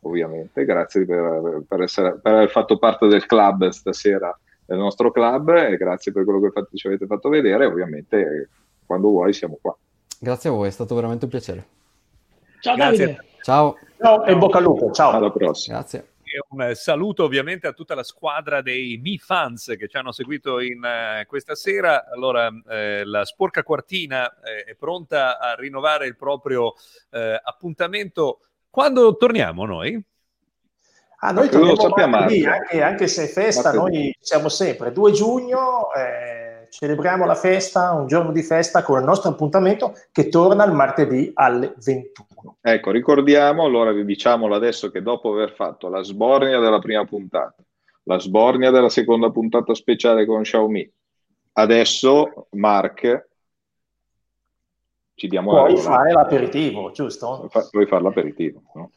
ovviamente, 0.00 0.64
grazie 0.64 1.04
per, 1.04 1.62
per, 1.68 1.82
essere, 1.82 2.18
per 2.20 2.32
aver 2.32 2.50
fatto 2.50 2.78
parte 2.78 3.06
del 3.06 3.26
club 3.26 3.68
stasera 3.68 4.36
del 4.66 4.78
nostro 4.78 5.10
club 5.10 5.48
e 5.50 5.76
grazie 5.76 6.12
per 6.12 6.24
quello 6.24 6.40
che 6.40 6.66
ci 6.74 6.86
avete 6.86 7.06
fatto 7.06 7.28
vedere. 7.28 7.66
Ovviamente, 7.66 8.48
quando 8.86 9.08
vuoi, 9.08 9.32
siamo 9.32 9.58
qua. 9.60 9.76
Grazie 10.18 10.50
a 10.50 10.52
voi, 10.52 10.68
è 10.68 10.70
stato 10.70 10.94
veramente 10.94 11.24
un 11.24 11.30
piacere. 11.30 11.66
Ciao 12.60 12.76
Davide. 12.76 13.24
Ciao. 13.42 13.76
Ciao 13.98 14.24
e 14.24 14.36
bocca 14.36 14.58
al 14.58 14.64
lupo. 14.64 14.90
Ciao. 14.90 15.10
Alla 15.10 15.30
prossima. 15.30 15.78
Grazie. 15.78 16.12
E 16.22 16.42
un 16.48 16.72
saluto 16.74 17.24
ovviamente 17.24 17.66
a 17.66 17.72
tutta 17.72 17.94
la 17.94 18.02
squadra 18.02 18.62
dei 18.62 18.96
Mi 18.96 19.18
Fans 19.18 19.74
che 19.78 19.86
ci 19.86 19.96
hanno 19.96 20.12
seguito 20.12 20.60
in 20.60 20.78
uh, 20.78 21.26
questa 21.26 21.54
sera. 21.54 22.06
Allora, 22.10 22.50
eh, 22.68 23.04
la 23.04 23.24
Sporca 23.24 23.62
Quartina 23.62 24.40
eh, 24.40 24.64
è 24.64 24.74
pronta 24.74 25.38
a 25.38 25.54
rinnovare 25.54 26.06
il 26.06 26.16
proprio 26.16 26.72
eh, 27.10 27.38
appuntamento. 27.40 28.40
Quando 28.70 29.16
torniamo 29.16 29.64
noi? 29.66 30.02
Ah, 31.24 31.32
noi 31.32 31.48
torniamo 31.48 32.06
martedì, 32.06 32.44
anche, 32.44 32.82
anche, 32.82 33.08
se 33.08 33.24
è 33.24 33.26
festa, 33.28 33.72
martedì. 33.72 33.96
noi 33.96 34.16
siamo 34.20 34.50
sempre 34.50 34.92
2 34.92 35.12
giugno, 35.12 35.90
eh, 35.94 36.68
celebriamo 36.68 37.24
la 37.24 37.34
festa, 37.34 37.92
un 37.92 38.06
giorno 38.06 38.30
di 38.30 38.42
festa 38.42 38.82
con 38.82 38.98
il 38.98 39.06
nostro 39.06 39.30
appuntamento 39.30 39.94
che 40.12 40.28
torna 40.28 40.66
il 40.66 40.72
martedì 40.72 41.30
alle 41.32 41.72
21. 41.82 42.58
Ecco, 42.60 42.90
ricordiamo, 42.90 43.64
allora 43.64 43.92
vi 43.92 44.04
diciamolo 44.04 44.54
adesso 44.54 44.90
che 44.90 45.00
dopo 45.00 45.32
aver 45.32 45.54
fatto 45.54 45.88
la 45.88 46.02
sbornia 46.02 46.58
della 46.58 46.78
prima 46.78 47.06
puntata, 47.06 47.56
la 48.02 48.18
sbornia 48.18 48.70
della 48.70 48.90
seconda 48.90 49.30
puntata 49.30 49.72
speciale 49.74 50.26
con 50.26 50.42
Xiaomi, 50.42 50.92
adesso 51.52 52.48
Mark 52.50 53.28
ci 55.14 55.26
diamo 55.28 55.52
Puoi 55.52 55.78
fare 55.78 56.12
l'aperitivo, 56.12 56.90
giusto? 56.90 57.48
Puoi 57.70 57.86
fare 57.86 58.02
l'aperitivo, 58.02 58.60
no? 58.74 58.90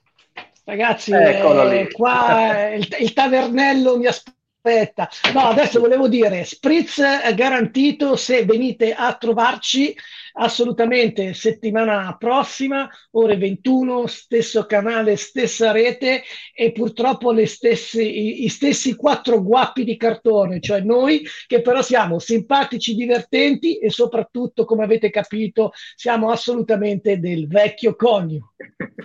Ragazzi, 0.68 1.14
eh, 1.14 1.88
qua 1.94 2.74
il, 2.74 2.86
il, 3.00 3.14
tavernello 3.14 3.98
mi 3.98 4.06
aspetta. 4.06 5.10
No, 5.34 5.48
adesso 5.48 5.80
volevo 5.80 6.10
dire, 6.10 6.44
spritz 6.44 7.02
garantito 7.34 8.18
se 8.18 8.44
venite 8.44 8.94
a 8.94 9.14
trovarci 9.14 9.96
assolutamente 10.38 11.34
settimana 11.34 12.16
prossima, 12.18 12.90
ore 13.12 13.38
21, 13.38 14.08
stesso 14.08 14.66
canale, 14.66 15.16
stessa 15.16 15.72
rete 15.72 16.24
e 16.54 16.72
purtroppo 16.72 17.32
le 17.32 17.48
stesse, 17.48 18.04
i, 18.04 18.46
i 18.46 18.50
stessi 18.50 18.96
quattro 18.96 19.42
guappi 19.42 19.84
di 19.84 19.98
cartone, 19.98 20.60
cioè 20.60 20.82
noi 20.82 21.26
che 21.48 21.62
però 21.62 21.82
siamo 21.82 22.20
simpatici, 22.20 22.96
divertenti 22.96 23.78
e 23.80 23.90
soprattutto, 23.90 24.66
come 24.66 24.84
avete 24.84 25.10
capito, 25.10 25.72
siamo 25.96 26.30
assolutamente 26.30 27.20
del 27.20 27.48
vecchio 27.48 27.96
conio. 27.96 28.54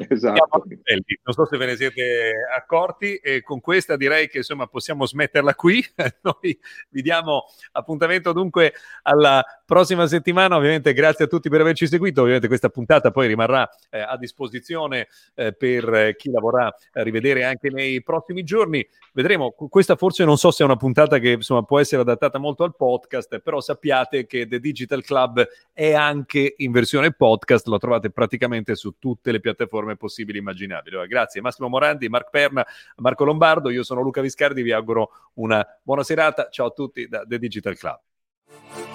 Esatto. 0.09 0.65
Non 0.65 1.35
so 1.35 1.47
se 1.47 1.57
ve 1.57 1.67
ne 1.67 1.77
siete 1.77 2.33
accorti 2.55 3.17
e 3.17 3.43
con 3.43 3.61
questa 3.61 3.97
direi 3.97 4.29
che 4.29 4.39
insomma 4.39 4.67
possiamo 4.67 5.07
smetterla 5.07 5.55
qui. 5.55 5.85
Noi 6.23 6.59
vi 6.91 7.03
diamo 7.03 7.45
appuntamento 7.73 8.33
dunque 8.33 8.75
alla 9.03 9.45
prossima 9.65 10.07
settimana. 10.07 10.57
Ovviamente 10.57 10.93
grazie 10.93 11.22
a 11.23 11.27
tutti 11.27 11.49
per 11.49 11.61
averci 11.61 11.87
seguito. 11.87 12.21
Ovviamente 12.21 12.49
questa 12.49 12.69
puntata 12.69 13.11
poi 13.11 13.27
rimarrà 13.27 13.69
eh, 13.91 14.01
a 14.01 14.17
disposizione 14.17 15.09
eh, 15.35 15.53
per 15.53 16.15
chi 16.17 16.31
la 16.31 16.41
vorrà 16.41 16.75
rivedere 16.93 17.45
anche 17.45 17.71
nei 17.71 18.03
prossimi 18.03 18.43
giorni. 18.45 18.87
Vedremo, 19.13 19.53
questa 19.53 19.97
forse 19.97 20.25
non 20.25 20.39
so 20.39 20.51
se 20.51 20.63
è 20.63 20.67
una 20.67 20.77
puntata 20.77 21.19
che 21.19 21.31
insomma 21.31 21.63
può 21.63 21.79
essere 21.79 22.03
adattata 22.03 22.39
molto 22.39 22.65
al 22.65 22.75
podcast, 22.77 23.41
però 23.41 23.61
sappiate 23.61 24.27
che 24.27 24.47
The 24.47 24.59
Digital 24.59 25.03
Club 25.03 25.47
è 25.73 25.93
anche 25.93 26.55
in 26.59 26.73
versione 26.73 27.13
podcast, 27.13 27.67
lo 27.67 27.79
trovate 27.79 28.11
praticamente 28.11 28.75
su 28.75 28.97
tutte 28.99 29.33
le 29.33 29.41
piattaforme 29.41 29.97
possibili 29.97 30.39
e 30.39 30.41
immaginabili. 30.41 31.07
Grazie 31.07 31.41
Massimo 31.41 31.69
Morandi, 31.69 32.09
Mark 32.09 32.31
Perna, 32.31 32.67
Marco 32.97 33.25
Lombardo, 33.25 33.71
io 33.71 33.83
sono 33.83 34.01
Luca 34.03 34.21
Viscardi, 34.21 34.63
vi 34.63 34.73
auguro 34.73 35.11
una 35.35 35.67
buona 35.83 36.03
serata. 36.03 36.49
Ciao 36.51 36.67
a 36.67 36.71
tutti 36.71 37.07
da 37.07 37.25
The 37.27 37.39
Digital 37.39 37.77
Club. 37.77 38.92